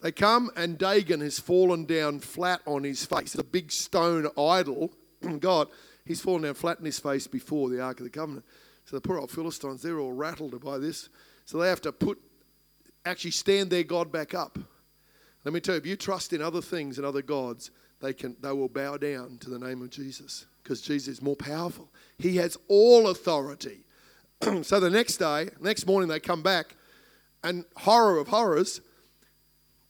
they 0.00 0.12
come 0.12 0.50
and 0.56 0.78
Dagon 0.78 1.20
has 1.20 1.38
fallen 1.38 1.84
down 1.84 2.20
flat 2.20 2.60
on 2.66 2.84
his 2.84 3.04
face. 3.04 3.32
The 3.32 3.44
big 3.44 3.72
stone 3.72 4.28
idol, 4.38 4.92
God, 5.40 5.68
he's 6.04 6.20
fallen 6.20 6.42
down 6.42 6.54
flat 6.54 6.78
on 6.78 6.84
his 6.84 7.00
face 7.00 7.26
before 7.26 7.68
the 7.68 7.80
Ark 7.80 7.98
of 8.00 8.04
the 8.04 8.10
Covenant. 8.10 8.44
So 8.84 8.96
the 8.96 9.00
poor 9.00 9.18
old 9.18 9.30
Philistines, 9.30 9.82
they're 9.82 9.98
all 9.98 10.12
rattled 10.12 10.62
by 10.64 10.78
this. 10.78 11.08
So 11.44 11.58
they 11.58 11.68
have 11.68 11.82
to 11.82 11.92
put, 11.92 12.18
actually 13.04 13.32
stand 13.32 13.70
their 13.70 13.82
God 13.82 14.12
back 14.12 14.34
up. 14.34 14.58
Let 15.44 15.52
me 15.52 15.60
tell 15.60 15.74
you, 15.74 15.80
if 15.80 15.86
you 15.86 15.96
trust 15.96 16.32
in 16.32 16.42
other 16.42 16.62
things 16.62 16.98
and 16.98 17.06
other 17.06 17.22
gods, 17.22 17.70
they, 18.00 18.12
can, 18.12 18.36
they 18.40 18.52
will 18.52 18.68
bow 18.68 18.96
down 18.96 19.38
to 19.38 19.50
the 19.50 19.58
name 19.58 19.82
of 19.82 19.90
Jesus 19.90 20.46
because 20.62 20.80
Jesus 20.80 21.14
is 21.14 21.22
more 21.22 21.36
powerful. 21.36 21.88
He 22.18 22.36
has 22.36 22.56
all 22.68 23.08
authority. 23.08 23.84
so 24.62 24.78
the 24.78 24.90
next 24.90 25.16
day, 25.16 25.48
next 25.60 25.86
morning, 25.86 26.08
they 26.08 26.20
come 26.20 26.42
back, 26.42 26.76
and 27.42 27.64
horror 27.76 28.18
of 28.18 28.28
horrors, 28.28 28.80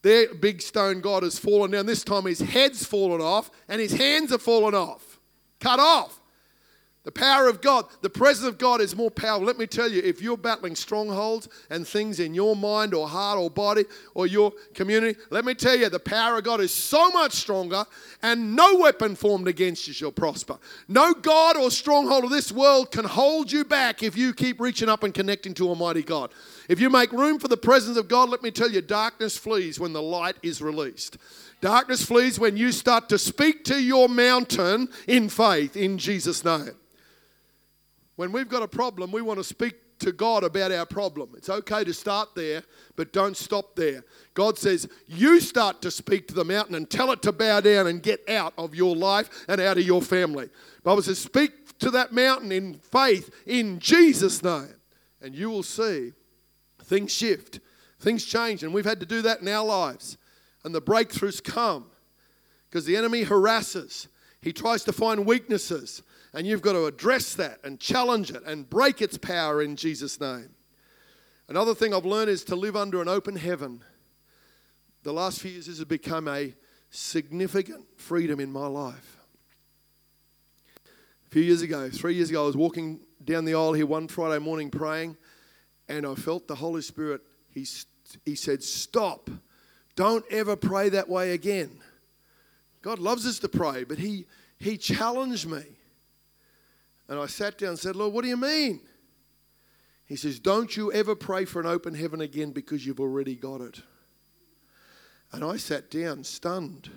their 0.01 0.33
big 0.33 0.61
stone 0.61 1.01
god 1.01 1.23
has 1.23 1.37
fallen 1.37 1.71
down. 1.71 1.85
This 1.85 2.03
time 2.03 2.25
his 2.25 2.39
head's 2.39 2.85
fallen 2.85 3.21
off, 3.21 3.51
and 3.67 3.81
his 3.81 3.93
hands 3.93 4.31
are 4.31 4.37
fallen 4.37 4.75
off, 4.75 5.19
cut 5.59 5.79
off. 5.79 6.19
The 7.05 7.13
power 7.13 7.47
of 7.47 7.61
God, 7.61 7.85
the 8.01 8.09
presence 8.09 8.47
of 8.47 8.57
God 8.57 8.81
is 8.81 8.95
more 8.95 9.09
powerful. 9.09 9.47
Let 9.47 9.57
me 9.57 9.65
tell 9.65 9.89
you, 9.89 10.01
if 10.03 10.21
you're 10.21 10.37
battling 10.37 10.75
strongholds 10.75 11.47
and 11.69 11.87
things 11.87 12.19
in 12.19 12.33
your 12.33 12.57
mind 12.57 12.93
or 12.93 13.07
heart 13.07 13.39
or 13.39 13.49
body 13.49 13.85
or 14.13 14.27
your 14.27 14.51
community, 14.73 15.17
let 15.29 15.45
me 15.45 15.53
tell 15.53 15.75
you, 15.75 15.87
the 15.87 15.99
power 15.99 16.37
of 16.37 16.43
God 16.43 16.59
is 16.59 16.73
so 16.73 17.09
much 17.09 17.31
stronger, 17.31 17.85
and 18.21 18.53
no 18.53 18.75
weapon 18.75 19.15
formed 19.15 19.47
against 19.47 19.87
you 19.87 19.93
shall 19.93 20.11
prosper. 20.11 20.59
No 20.89 21.13
God 21.13 21.55
or 21.55 21.71
stronghold 21.71 22.25
of 22.25 22.31
this 22.31 22.51
world 22.51 22.91
can 22.91 23.05
hold 23.05 23.49
you 23.49 23.63
back 23.63 24.03
if 24.03 24.17
you 24.17 24.33
keep 24.33 24.59
reaching 24.59 24.89
up 24.89 25.03
and 25.03 25.13
connecting 25.13 25.53
to 25.55 25.69
Almighty 25.69 26.03
God. 26.03 26.31
If 26.69 26.79
you 26.79 26.91
make 26.91 27.11
room 27.11 27.39
for 27.39 27.47
the 27.47 27.57
presence 27.57 27.97
of 27.97 28.07
God, 28.07 28.29
let 28.29 28.43
me 28.43 28.51
tell 28.51 28.69
you, 28.69 28.79
darkness 28.81 29.35
flees 29.35 29.79
when 29.79 29.91
the 29.91 30.03
light 30.03 30.35
is 30.43 30.61
released. 30.61 31.17
Darkness 31.61 32.05
flees 32.05 32.39
when 32.39 32.55
you 32.55 32.71
start 32.71 33.09
to 33.09 33.17
speak 33.17 33.65
to 33.65 33.81
your 33.81 34.07
mountain 34.07 34.87
in 35.07 35.29
faith 35.29 35.75
in 35.75 35.97
Jesus' 35.97 36.45
name. 36.45 36.75
When 38.17 38.31
we've 38.31 38.47
got 38.47 38.61
a 38.61 38.67
problem, 38.67 39.11
we 39.11 39.23
want 39.23 39.39
to 39.39 39.43
speak 39.43 39.77
to 39.99 40.11
God 40.11 40.43
about 40.43 40.71
our 40.71 40.85
problem. 40.85 41.31
It's 41.35 41.49
okay 41.49 41.83
to 41.83 41.93
start 41.93 42.35
there, 42.35 42.61
but 42.95 43.13
don't 43.13 43.35
stop 43.35 43.75
there. 43.75 44.03
God 44.35 44.59
says, 44.59 44.87
You 45.07 45.39
start 45.39 45.81
to 45.81 45.89
speak 45.89 46.27
to 46.27 46.35
the 46.35 46.45
mountain 46.45 46.75
and 46.75 46.87
tell 46.87 47.11
it 47.11 47.23
to 47.23 47.31
bow 47.31 47.61
down 47.61 47.87
and 47.87 48.01
get 48.03 48.29
out 48.29 48.53
of 48.59 48.75
your 48.75 48.95
life 48.95 49.45
and 49.47 49.59
out 49.59 49.79
of 49.79 49.83
your 49.83 50.03
family. 50.03 50.49
Bible 50.83 51.01
says, 51.01 51.17
Speak 51.17 51.79
to 51.79 51.89
that 51.91 52.13
mountain 52.13 52.51
in 52.51 52.75
faith 52.75 53.33
in 53.47 53.79
Jesus' 53.79 54.43
name, 54.43 54.75
and 55.19 55.33
you 55.33 55.49
will 55.49 55.63
see 55.63 56.13
things 56.89 57.13
shift, 57.13 57.59
things 57.99 58.25
change. 58.25 58.63
And 58.63 58.73
we've 58.73 58.83
had 58.83 58.99
to 58.99 59.05
do 59.05 59.21
that 59.21 59.39
in 59.39 59.47
our 59.47 59.65
lives. 59.65 60.17
And 60.63 60.75
the 60.75 60.81
breakthroughs 60.81 61.41
come 61.41 61.85
because 62.69 62.85
the 62.85 62.97
enemy 62.97 63.23
harasses, 63.23 64.07
he 64.41 64.51
tries 64.51 64.83
to 64.85 64.91
find 64.91 65.25
weaknesses. 65.25 66.03
And 66.33 66.45
you've 66.45 66.61
got 66.61 66.73
to 66.73 66.85
address 66.85 67.33
that 67.35 67.59
and 67.63 67.79
challenge 67.79 68.31
it 68.31 68.43
and 68.45 68.69
break 68.69 69.01
its 69.01 69.17
power 69.17 69.61
in 69.61 69.75
Jesus' 69.75 70.19
name. 70.19 70.49
Another 71.47 71.73
thing 71.73 71.93
I've 71.93 72.05
learned 72.05 72.29
is 72.29 72.43
to 72.45 72.55
live 72.55 72.75
under 72.75 73.01
an 73.01 73.07
open 73.07 73.35
heaven. 73.35 73.83
The 75.01 75.13
last 75.13 75.41
few 75.41 75.51
years 75.51 75.65
this 75.65 75.77
has 75.77 75.85
become 75.85 76.27
a 76.27 76.53
significant 76.91 77.85
freedom 77.97 78.39
in 78.39 78.51
my 78.51 78.67
life. 78.67 79.17
A 81.25 81.29
few 81.31 81.41
years 81.41 81.61
ago, 81.61 81.89
three 81.89 82.15
years 82.15 82.29
ago, 82.29 82.43
I 82.43 82.45
was 82.45 82.57
walking 82.57 82.99
down 83.23 83.45
the 83.45 83.55
aisle 83.55 83.73
here 83.73 83.85
one 83.85 84.07
Friday 84.07 84.39
morning 84.39 84.69
praying, 84.69 85.17
and 85.89 86.05
I 86.05 86.13
felt 86.15 86.47
the 86.47 86.55
Holy 86.55 86.81
Spirit. 86.81 87.21
He, 87.49 87.65
he 88.23 88.35
said, 88.35 88.63
Stop. 88.63 89.29
Don't 89.95 90.23
ever 90.31 90.55
pray 90.55 90.89
that 90.89 91.09
way 91.09 91.31
again. 91.31 91.81
God 92.81 92.99
loves 92.99 93.25
us 93.25 93.39
to 93.39 93.49
pray, 93.49 93.83
but 93.83 93.97
He, 93.97 94.25
he 94.59 94.77
challenged 94.77 95.49
me. 95.49 95.63
And 97.09 97.19
I 97.19 97.25
sat 97.25 97.57
down 97.57 97.69
and 97.69 97.79
said, 97.79 97.95
Lord, 97.95 98.13
what 98.13 98.21
do 98.21 98.29
you 98.29 98.37
mean? 98.37 98.81
He 100.05 100.15
says, 100.15 100.39
Don't 100.39 100.77
you 100.77 100.93
ever 100.93 101.15
pray 101.15 101.43
for 101.43 101.59
an 101.59 101.65
open 101.67 101.95
heaven 101.95 102.21
again 102.21 102.51
because 102.51 102.85
you've 102.85 102.99
already 102.99 103.35
got 103.35 103.61
it. 103.61 103.81
And 105.31 105.43
I 105.43 105.57
sat 105.57 105.91
down 105.91 106.23
stunned. 106.23 106.89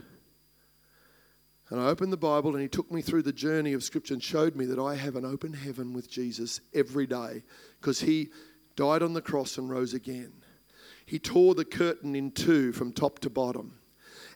And 1.70 1.80
I 1.80 1.86
opened 1.86 2.12
the 2.12 2.18
Bible 2.18 2.50
and 2.50 2.60
he 2.60 2.68
took 2.68 2.90
me 2.90 3.00
through 3.00 3.22
the 3.22 3.32
journey 3.32 3.72
of 3.72 3.82
Scripture 3.82 4.12
and 4.12 4.22
showed 4.22 4.54
me 4.54 4.66
that 4.66 4.78
I 4.78 4.94
have 4.94 5.16
an 5.16 5.24
open 5.24 5.54
heaven 5.54 5.94
with 5.94 6.10
Jesus 6.10 6.60
every 6.74 7.06
day 7.06 7.42
because 7.80 8.02
he 8.02 8.28
died 8.76 9.02
on 9.02 9.14
the 9.14 9.22
cross 9.22 9.58
and 9.58 9.70
rose 9.70 9.94
again. 9.94 10.32
He 11.06 11.18
tore 11.18 11.54
the 11.54 11.64
curtain 11.64 12.14
in 12.14 12.30
two 12.30 12.72
from 12.72 12.92
top 12.92 13.18
to 13.20 13.30
bottom. 13.30 13.78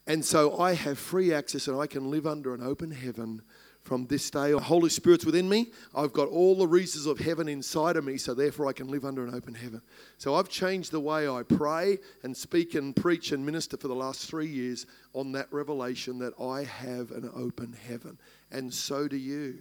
And 0.06 0.24
so 0.24 0.58
I 0.58 0.74
have 0.74 0.98
free 0.98 1.32
access 1.32 1.68
and 1.68 1.78
I 1.78 1.86
can 1.86 2.10
live 2.10 2.26
under 2.26 2.54
an 2.54 2.62
open 2.62 2.90
heaven 2.90 3.42
from 3.86 4.06
this 4.06 4.30
day. 4.30 4.50
The 4.50 4.58
Holy 4.58 4.90
Spirit's 4.90 5.24
within 5.24 5.48
me. 5.48 5.72
I've 5.94 6.12
got 6.12 6.28
all 6.28 6.56
the 6.56 6.66
reasons 6.66 7.06
of 7.06 7.18
heaven 7.18 7.48
inside 7.48 7.96
of 7.96 8.04
me, 8.04 8.18
so 8.18 8.34
therefore 8.34 8.66
I 8.66 8.72
can 8.72 8.88
live 8.88 9.04
under 9.04 9.24
an 9.24 9.34
open 9.34 9.54
heaven. 9.54 9.80
So 10.18 10.34
I've 10.34 10.48
changed 10.48 10.90
the 10.90 11.00
way 11.00 11.28
I 11.28 11.42
pray 11.44 11.98
and 12.22 12.36
speak 12.36 12.74
and 12.74 12.94
preach 12.94 13.32
and 13.32 13.46
minister 13.46 13.76
for 13.76 13.88
the 13.88 13.94
last 13.94 14.28
three 14.28 14.48
years 14.48 14.86
on 15.12 15.32
that 15.32 15.52
revelation 15.52 16.18
that 16.18 16.34
I 16.40 16.64
have 16.64 17.12
an 17.12 17.30
open 17.34 17.76
heaven. 17.88 18.18
And 18.50 18.74
so 18.74 19.08
do 19.08 19.16
you. 19.16 19.58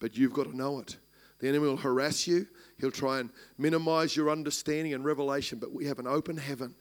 But 0.00 0.16
you've 0.16 0.32
got 0.32 0.50
to 0.50 0.56
know 0.56 0.80
it. 0.80 0.96
The 1.40 1.48
enemy 1.48 1.66
will 1.66 1.76
harass 1.78 2.26
you, 2.26 2.46
he'll 2.78 2.90
try 2.90 3.18
and 3.18 3.30
minimize 3.58 4.14
your 4.14 4.30
understanding 4.30 4.94
and 4.94 5.04
revelation, 5.04 5.58
but 5.58 5.72
we 5.72 5.86
have 5.86 5.98
an 5.98 6.06
open 6.06 6.36
heaven 6.36 6.74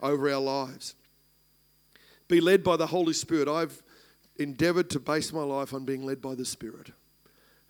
over 0.00 0.30
our 0.30 0.40
lives. 0.40 0.94
be 2.28 2.40
led 2.40 2.62
by 2.62 2.76
the 2.76 2.86
Holy 2.86 3.12
Spirit. 3.12 3.48
I've 3.48 3.82
endeavored 4.36 4.90
to 4.90 5.00
base 5.00 5.32
my 5.32 5.42
life 5.42 5.74
on 5.74 5.84
being 5.84 6.04
led 6.04 6.22
by 6.22 6.34
the 6.34 6.44
Spirit. 6.44 6.92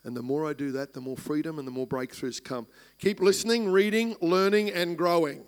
And 0.05 0.17
the 0.17 0.23
more 0.23 0.49
I 0.49 0.53
do 0.53 0.73
that, 0.73 0.95
the 0.95 1.01
more 1.01 1.17
freedom 1.17 1.59
and 1.59 1.67
the 1.67 1.73
more 1.73 1.87
breakthroughs 1.87 2.43
come. 2.43 2.67
Keep 2.99 3.21
listening, 3.21 3.71
reading, 3.71 4.17
learning, 4.21 4.71
and 4.71 4.99
growing. 4.99 5.45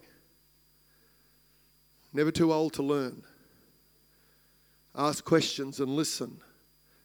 Never 2.13 2.31
too 2.31 2.53
old 2.53 2.73
to 2.75 2.83
learn. 2.83 3.25
Ask 4.95 5.25
questions 5.25 5.81
and 5.81 5.91
listen. 5.91 6.41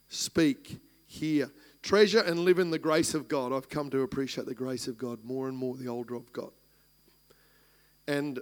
Speak, 0.08 0.78
hear. 1.06 1.50
Treasure 1.82 2.20
and 2.20 2.40
live 2.40 2.58
in 2.58 2.70
the 2.70 2.78
grace 2.78 3.14
of 3.14 3.26
God. 3.26 3.52
I've 3.52 3.68
come 3.68 3.90
to 3.90 4.02
appreciate 4.02 4.46
the 4.46 4.54
grace 4.54 4.86
of 4.86 4.98
God 4.98 5.24
more 5.24 5.48
and 5.48 5.56
more 5.56 5.76
the 5.76 5.88
older 5.88 6.14
I've 6.16 6.32
got. 6.32 6.52
And 8.06 8.38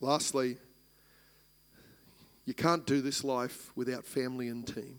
lastly, 0.00 0.56
you 2.46 2.54
can't 2.54 2.86
do 2.86 3.00
this 3.00 3.24
life 3.24 3.72
without 3.76 4.04
family 4.04 4.48
and 4.48 4.66
team. 4.66 4.98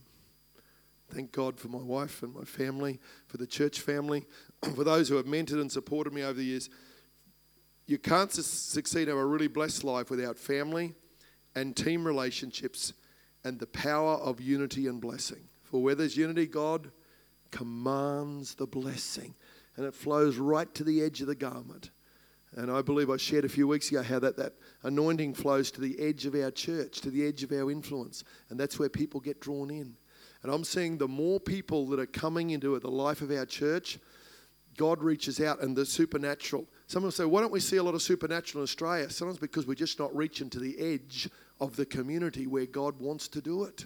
Thank 1.11 1.31
God 1.31 1.59
for 1.59 1.67
my 1.67 1.81
wife 1.81 2.23
and 2.23 2.33
my 2.33 2.43
family, 2.43 2.99
for 3.27 3.37
the 3.37 3.47
church 3.47 3.79
family, 3.79 4.25
for 4.75 4.83
those 4.83 5.09
who 5.09 5.15
have 5.15 5.25
mentored 5.25 5.61
and 5.61 5.71
supported 5.71 6.13
me 6.13 6.23
over 6.23 6.33
the 6.33 6.43
years. 6.43 6.69
You 7.87 7.97
can't 7.97 8.31
su- 8.31 8.41
succeed 8.41 9.07
have 9.07 9.17
a 9.17 9.25
really 9.25 9.47
blessed 9.47 9.83
life 9.83 10.09
without 10.09 10.37
family 10.37 10.93
and 11.55 11.75
team 11.75 12.05
relationships 12.05 12.93
and 13.43 13.59
the 13.59 13.67
power 13.67 14.13
of 14.15 14.41
unity 14.41 14.87
and 14.87 14.99
blessing. 14.99 15.47
For 15.63 15.81
where 15.81 15.95
there's 15.95 16.17
unity, 16.17 16.47
God 16.47 16.91
commands 17.51 18.55
the 18.55 18.67
blessing, 18.67 19.35
and 19.75 19.85
it 19.85 19.93
flows 19.93 20.37
right 20.37 20.73
to 20.75 20.83
the 20.83 21.01
edge 21.01 21.21
of 21.21 21.27
the 21.27 21.35
garment. 21.35 21.91
And 22.55 22.71
I 22.71 22.81
believe 22.81 23.09
I 23.09 23.17
shared 23.17 23.43
a 23.43 23.49
few 23.49 23.67
weeks 23.67 23.91
ago 23.91 24.01
how 24.01 24.19
that, 24.19 24.37
that 24.37 24.53
anointing 24.83 25.33
flows 25.33 25.71
to 25.71 25.81
the 25.81 25.99
edge 25.99 26.25
of 26.25 26.35
our 26.35 26.51
church, 26.51 27.01
to 27.01 27.09
the 27.09 27.25
edge 27.27 27.43
of 27.43 27.51
our 27.51 27.69
influence. 27.69 28.23
And 28.49 28.57
that's 28.57 28.79
where 28.79 28.87
people 28.87 29.19
get 29.19 29.41
drawn 29.41 29.69
in. 29.69 29.97
And 30.41 30.53
I'm 30.53 30.63
seeing 30.63 30.97
the 30.97 31.07
more 31.07 31.39
people 31.39 31.85
that 31.87 31.99
are 31.99 32.05
coming 32.05 32.51
into 32.51 32.79
the 32.79 32.89
life 32.89 33.21
of 33.21 33.31
our 33.31 33.45
church, 33.45 33.99
God 34.77 35.03
reaches 35.03 35.41
out 35.41 35.61
and 35.61 35.75
the 35.75 35.85
supernatural. 35.85 36.65
Some 36.87 37.03
will 37.03 37.11
say, 37.11 37.25
why 37.25 37.41
don't 37.41 37.51
we 37.51 37.59
see 37.59 37.77
a 37.77 37.83
lot 37.83 37.95
of 37.95 38.01
supernatural 38.01 38.61
in 38.61 38.63
Australia? 38.63 39.09
Sometimes 39.09 39.39
because 39.39 39.65
we're 39.65 39.73
just 39.73 39.99
not 39.99 40.15
reaching 40.15 40.49
to 40.51 40.59
the 40.59 40.77
edge 40.79 41.29
of 41.59 41.75
the 41.75 41.85
community 41.85 42.47
where 42.47 42.65
God 42.65 42.99
wants 42.99 43.27
to 43.29 43.41
do 43.41 43.63
it. 43.63 43.85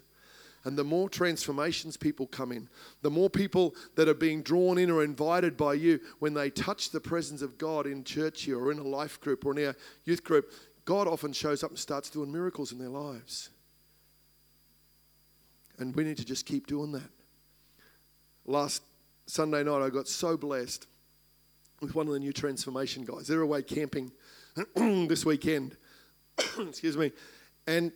And 0.66 0.78
the 0.78 0.84
more 0.84 1.10
transformations 1.10 1.96
people 1.96 2.28
come 2.28 2.52
in, 2.52 2.70
the 3.02 3.10
more 3.10 3.30
people 3.30 3.76
that 3.96 4.10
are 4.10 4.14
being 4.14 4.42
drawn 4.42 4.78
in 4.78 4.92
or 4.92 5.04
invited 5.04 5.56
by 5.56 5.74
you 5.74 6.00
when 6.20 6.34
they 6.34 6.50
touch 6.50 6.92
the 6.92 7.00
presence 7.00 7.42
of 7.42 7.58
God 7.58 7.88
in 7.88 8.04
church 8.04 8.44
here 8.44 8.60
or 8.60 8.72
in 8.72 8.80
a 8.80 8.84
life 8.84 9.22
group 9.22 9.46
or 9.46 9.58
in 9.58 9.70
a 9.70 9.76
youth 10.04 10.24
group, 10.24 10.52
God 10.84 11.08
often 11.08 11.32
shows 11.32 11.64
up 11.64 11.70
and 11.70 11.80
starts 11.80 12.10
doing 12.10 12.32
miracles 12.32 12.72
in 12.72 12.80
their 12.80 12.90
lives. 12.90 13.50
And 15.78 15.96
we 15.96 16.04
need 16.04 16.18
to 16.18 16.26
just 16.26 16.46
keep 16.46 16.68
doing 16.68 16.92
that. 16.92 17.10
Last 18.46 18.84
Sunday 19.26 19.64
night, 19.64 19.82
I 19.82 19.90
got 19.90 20.08
so 20.08 20.36
blessed 20.36 20.88
with 21.82 21.96
one 21.96 22.08
of 22.08 22.14
the 22.14 22.20
new 22.20 22.34
transformation 22.34 23.06
guys. 23.06 23.28
They're 23.28 23.42
away 23.42 23.62
camping 23.62 24.12
this 24.76 25.26
weekend. 25.26 25.78
Excuse 26.60 26.98
me. 26.98 27.12
And 27.68 27.94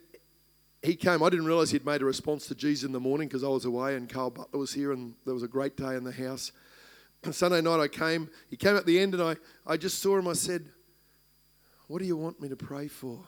he 0.83 0.97
came. 0.97 1.23
I 1.23 1.29
didn't 1.29 1.45
realize 1.45 1.71
he'd 1.71 1.85
made 1.85 2.01
a 2.01 2.05
response 2.05 2.45
to 2.47 2.55
Jesus 2.55 2.85
in 2.85 2.91
the 2.91 2.99
morning 2.99 3.29
because 3.29 3.43
I 3.43 3.47
was 3.47 3.63
away 3.63 3.95
and 3.95 4.09
Carl 4.09 4.29
Butler 4.29 4.59
was 4.59 4.73
here 4.73 4.91
and 4.91 5.15
there 5.23 5.33
was 5.33 5.41
a 5.41 5.47
great 5.47 5.77
day 5.77 5.95
in 5.95 6.03
the 6.03 6.11
house. 6.11 6.51
Sunday 7.31 7.61
night 7.61 7.79
I 7.79 7.87
came. 7.87 8.29
He 8.49 8.57
came 8.57 8.75
at 8.75 8.85
the 8.85 8.99
end 8.99 9.13
and 9.13 9.23
I, 9.23 9.37
I 9.65 9.77
just 9.77 9.99
saw 9.99 10.17
him. 10.17 10.27
I 10.27 10.33
said, 10.33 10.65
What 11.87 11.99
do 11.99 12.05
you 12.05 12.17
want 12.17 12.41
me 12.41 12.49
to 12.49 12.57
pray 12.57 12.89
for? 12.89 13.23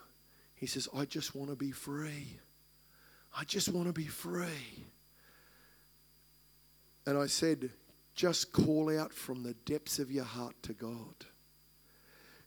He 0.56 0.68
says, 0.68 0.90
I 0.94 1.06
just 1.06 1.34
want 1.34 1.50
to 1.50 1.56
be 1.56 1.72
free. 1.72 2.40
I 3.38 3.46
just 3.46 3.70
want 3.70 3.88
to 3.88 3.94
be 3.94 4.08
free. 4.08 4.86
And 7.06 7.18
I 7.18 7.28
said, 7.28 7.70
Just 8.16 8.52
call 8.52 9.00
out 9.00 9.14
from 9.14 9.44
the 9.44 9.54
depths 9.66 9.98
of 9.98 10.12
your 10.12 10.26
heart 10.26 10.56
to 10.64 10.74
God. 10.74 11.16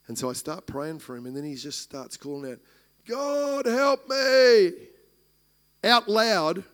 And 0.06 0.18
so 0.18 0.28
I 0.28 0.34
start 0.34 0.66
praying 0.66 0.98
for 0.98 1.16
him, 1.16 1.24
and 1.24 1.36
then 1.36 1.44
he 1.44 1.54
just 1.54 1.80
starts 1.80 2.16
calling 2.18 2.52
out, 2.52 2.58
God 3.06 3.64
help 3.64 4.06
me 4.08 4.72
out 5.84 6.08
loud 6.08 6.64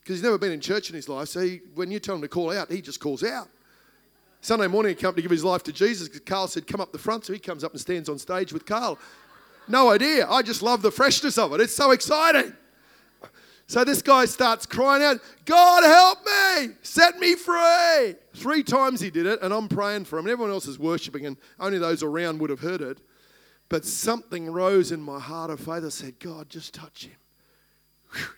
because 0.00 0.16
he's 0.16 0.22
never 0.22 0.38
been 0.38 0.52
in 0.52 0.60
church 0.60 0.88
in 0.88 0.96
his 0.96 1.08
life. 1.08 1.28
So 1.28 1.40
he, 1.40 1.60
when 1.74 1.90
you 1.90 2.00
tell 2.00 2.14
him 2.14 2.22
to 2.22 2.28
call 2.28 2.50
out, 2.50 2.70
he 2.70 2.80
just 2.80 3.00
calls 3.00 3.22
out. 3.22 3.48
Sunday 4.40 4.66
morning, 4.66 4.90
he 4.90 5.00
came 5.00 5.14
to 5.14 5.22
give 5.22 5.30
his 5.30 5.44
life 5.44 5.62
to 5.64 5.72
Jesus 5.72 6.08
because 6.08 6.22
Carl 6.22 6.48
said, 6.48 6.66
Come 6.66 6.80
up 6.80 6.92
the 6.92 6.98
front. 6.98 7.26
So 7.26 7.32
he 7.32 7.38
comes 7.38 7.62
up 7.62 7.72
and 7.72 7.80
stands 7.80 8.08
on 8.08 8.18
stage 8.18 8.52
with 8.52 8.64
Carl. 8.64 8.98
No 9.68 9.90
idea. 9.90 10.26
I 10.28 10.42
just 10.42 10.62
love 10.62 10.82
the 10.82 10.90
freshness 10.90 11.36
of 11.38 11.52
it. 11.52 11.60
It's 11.60 11.76
so 11.76 11.90
exciting. 11.90 12.54
So 13.66 13.84
this 13.84 14.02
guy 14.02 14.24
starts 14.24 14.66
crying 14.66 15.04
out, 15.04 15.18
God 15.44 15.84
help 15.84 16.18
me, 16.26 16.74
set 16.82 17.20
me 17.20 17.36
free. 17.36 18.16
Three 18.34 18.64
times 18.64 19.00
he 19.00 19.10
did 19.10 19.26
it, 19.26 19.40
and 19.42 19.54
I'm 19.54 19.68
praying 19.68 20.06
for 20.06 20.18
him. 20.18 20.24
And 20.24 20.32
everyone 20.32 20.52
else 20.52 20.66
is 20.66 20.76
worshiping, 20.76 21.24
and 21.24 21.36
only 21.60 21.78
those 21.78 22.02
around 22.02 22.40
would 22.40 22.50
have 22.50 22.58
heard 22.58 22.80
it. 22.80 22.98
But 23.68 23.84
something 23.84 24.50
rose 24.50 24.90
in 24.90 25.00
my 25.00 25.20
heart 25.20 25.50
of 25.50 25.60
faith. 25.60 25.84
I 25.84 25.90
said, 25.90 26.18
God, 26.18 26.50
just 26.50 26.74
touch 26.74 27.04
him. 27.04 27.19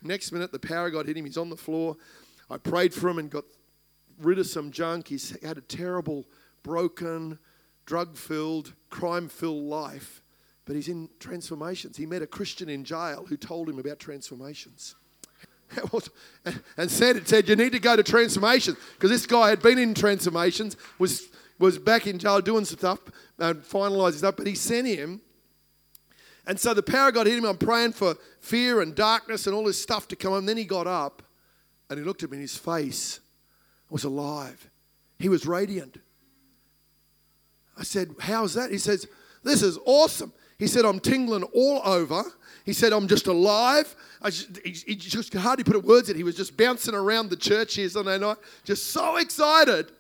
Next 0.03 0.33
minute, 0.33 0.53
the 0.53 0.59
power 0.59 0.91
God 0.91 1.07
hit 1.07 1.17
him. 1.17 1.25
He's 1.25 1.37
on 1.37 1.51
the 1.51 1.57
floor. 1.57 1.97
I 2.51 2.59
prayed 2.59 2.93
for 2.93 3.09
him 3.09 3.19
and 3.19 3.31
got 3.31 3.45
rid 4.21 4.39
of 4.39 4.47
some 4.47 4.71
junk. 4.71 5.09
He's 5.09 5.37
had 5.43 5.59
a 5.59 5.63
terrible, 5.63 6.27
broken, 6.63 7.39
drug 7.87 8.17
filled, 8.17 8.75
crime 8.91 9.29
filled 9.29 9.65
life, 9.65 10.23
but 10.65 10.77
he's 10.77 10.89
in 10.89 11.09
transformations. 11.19 11.97
He 11.97 12.07
met 12.07 12.23
a 12.23 12.27
Christian 12.27 12.69
in 12.69 12.85
jail 12.85 13.25
who 13.29 13.37
told 13.37 13.69
him 13.69 13.79
about 13.79 13.99
transformations. 13.99 14.95
and 16.77 16.91
said, 16.91 17.17
it 17.17 17.29
said, 17.29 17.49
You 17.49 17.57
need 17.57 17.73
to 17.73 17.79
go 17.79 17.97
to 17.97 18.03
transformations 18.03 18.77
because 18.95 19.11
this 19.11 19.27
guy 19.27 19.49
had 19.49 19.63
been 19.63 19.79
in 19.79 19.95
transformations, 19.95 20.77
was, 20.99 21.29
was 21.59 21.79
back 21.79 22.07
in 22.07 22.19
jail 22.19 22.41
doing 22.41 22.65
some 22.65 22.79
stuff 22.79 23.01
and 23.39 23.63
finalizing 23.63 24.19
stuff, 24.19 24.37
but 24.37 24.47
he 24.47 24.55
sent 24.55 24.87
him 24.87 25.21
and 26.47 26.59
so 26.59 26.75
the 26.75 26.83
power 26.83 27.09
of 27.09 27.15
God 27.15 27.27
hit 27.27 27.39
him. 27.39 27.45
I'm 27.45 27.57
praying 27.57 27.93
for 27.93 28.17
fear 28.41 28.81
and 28.81 28.95
darkness 28.95 29.47
and 29.47 29.55
all 29.55 29.65
this 29.65 29.81
stuff 29.81 30.09
to 30.09 30.17
come. 30.17 30.35
And 30.35 30.49
then 30.49 30.57
he 30.57 30.65
got 30.65 30.87
up 30.87 31.23
and 31.89 31.99
he 31.99 32.05
looked 32.05 32.23
at 32.23 32.31
me 32.31 32.39
and 32.39 32.43
his 32.43 32.57
face 32.57 33.21
was 33.89 34.05
alive. 34.05 34.71
He 35.19 35.29
was 35.29 35.47
radiant. 35.47 35.99
I 37.79 37.85
said, 37.85 38.15
How's 38.21 38.55
that? 38.55 38.71
He 38.71 38.79
says, 38.79 39.07
This 39.45 39.63
is 39.63 39.79
awesome. 39.85 40.33
He 40.59 40.67
said, 40.67 40.85
I'm 40.85 41.01
tingling 41.01 41.45
all 41.45 41.81
over. 41.85 42.25
He 42.65 42.73
said, 42.73 42.93
I'm 42.93 43.09
just 43.09 43.27
alive. 43.27 43.95
Just, 44.25 44.59
he, 44.65 44.71
he, 44.71 44.95
just 44.95 45.35
hardly 45.35 45.65
put 45.65 45.83
words 45.85 46.09
in. 46.09 46.17
He 46.17 46.23
was 46.23 46.37
just 46.37 46.57
bouncing 46.57 46.95
around 46.95 47.31
the 47.31 47.37
church 47.37 47.75
here 47.75 47.89
Sunday 47.89 48.19
night, 48.19 48.37
just 48.63 48.89
so 48.93 49.17
excited. 49.17 49.91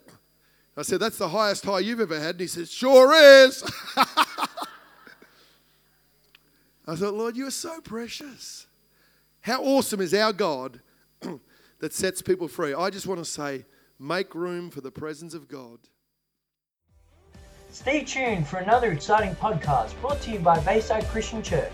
I 0.76 0.82
said, 0.82 1.00
That's 1.00 1.18
the 1.18 1.28
highest 1.28 1.64
high 1.64 1.80
you've 1.80 2.00
ever 2.00 2.18
had. 2.18 2.30
And 2.30 2.40
he 2.40 2.46
says, 2.48 2.70
Sure 2.70 3.12
is. 3.14 3.62
I 6.86 6.96
thought, 6.96 7.14
Lord, 7.14 7.36
you 7.36 7.46
are 7.46 7.52
so 7.52 7.80
precious. 7.80 8.66
How 9.40 9.62
awesome 9.62 10.00
is 10.00 10.14
our 10.14 10.32
God 10.32 10.80
that 11.78 11.92
sets 11.92 12.22
people 12.22 12.48
free? 12.48 12.74
I 12.74 12.90
just 12.90 13.06
want 13.06 13.18
to 13.18 13.24
say, 13.24 13.66
make 13.98 14.34
room 14.34 14.70
for 14.70 14.80
the 14.80 14.90
presence 14.90 15.34
of 15.34 15.48
God. 15.48 15.78
Stay 17.70 18.04
tuned 18.04 18.46
for 18.46 18.58
another 18.58 18.92
exciting 18.92 19.34
podcast 19.36 19.98
brought 20.00 20.20
to 20.22 20.30
you 20.32 20.38
by 20.38 20.58
Bayside 20.60 21.06
Christian 21.06 21.42
Church. 21.42 21.70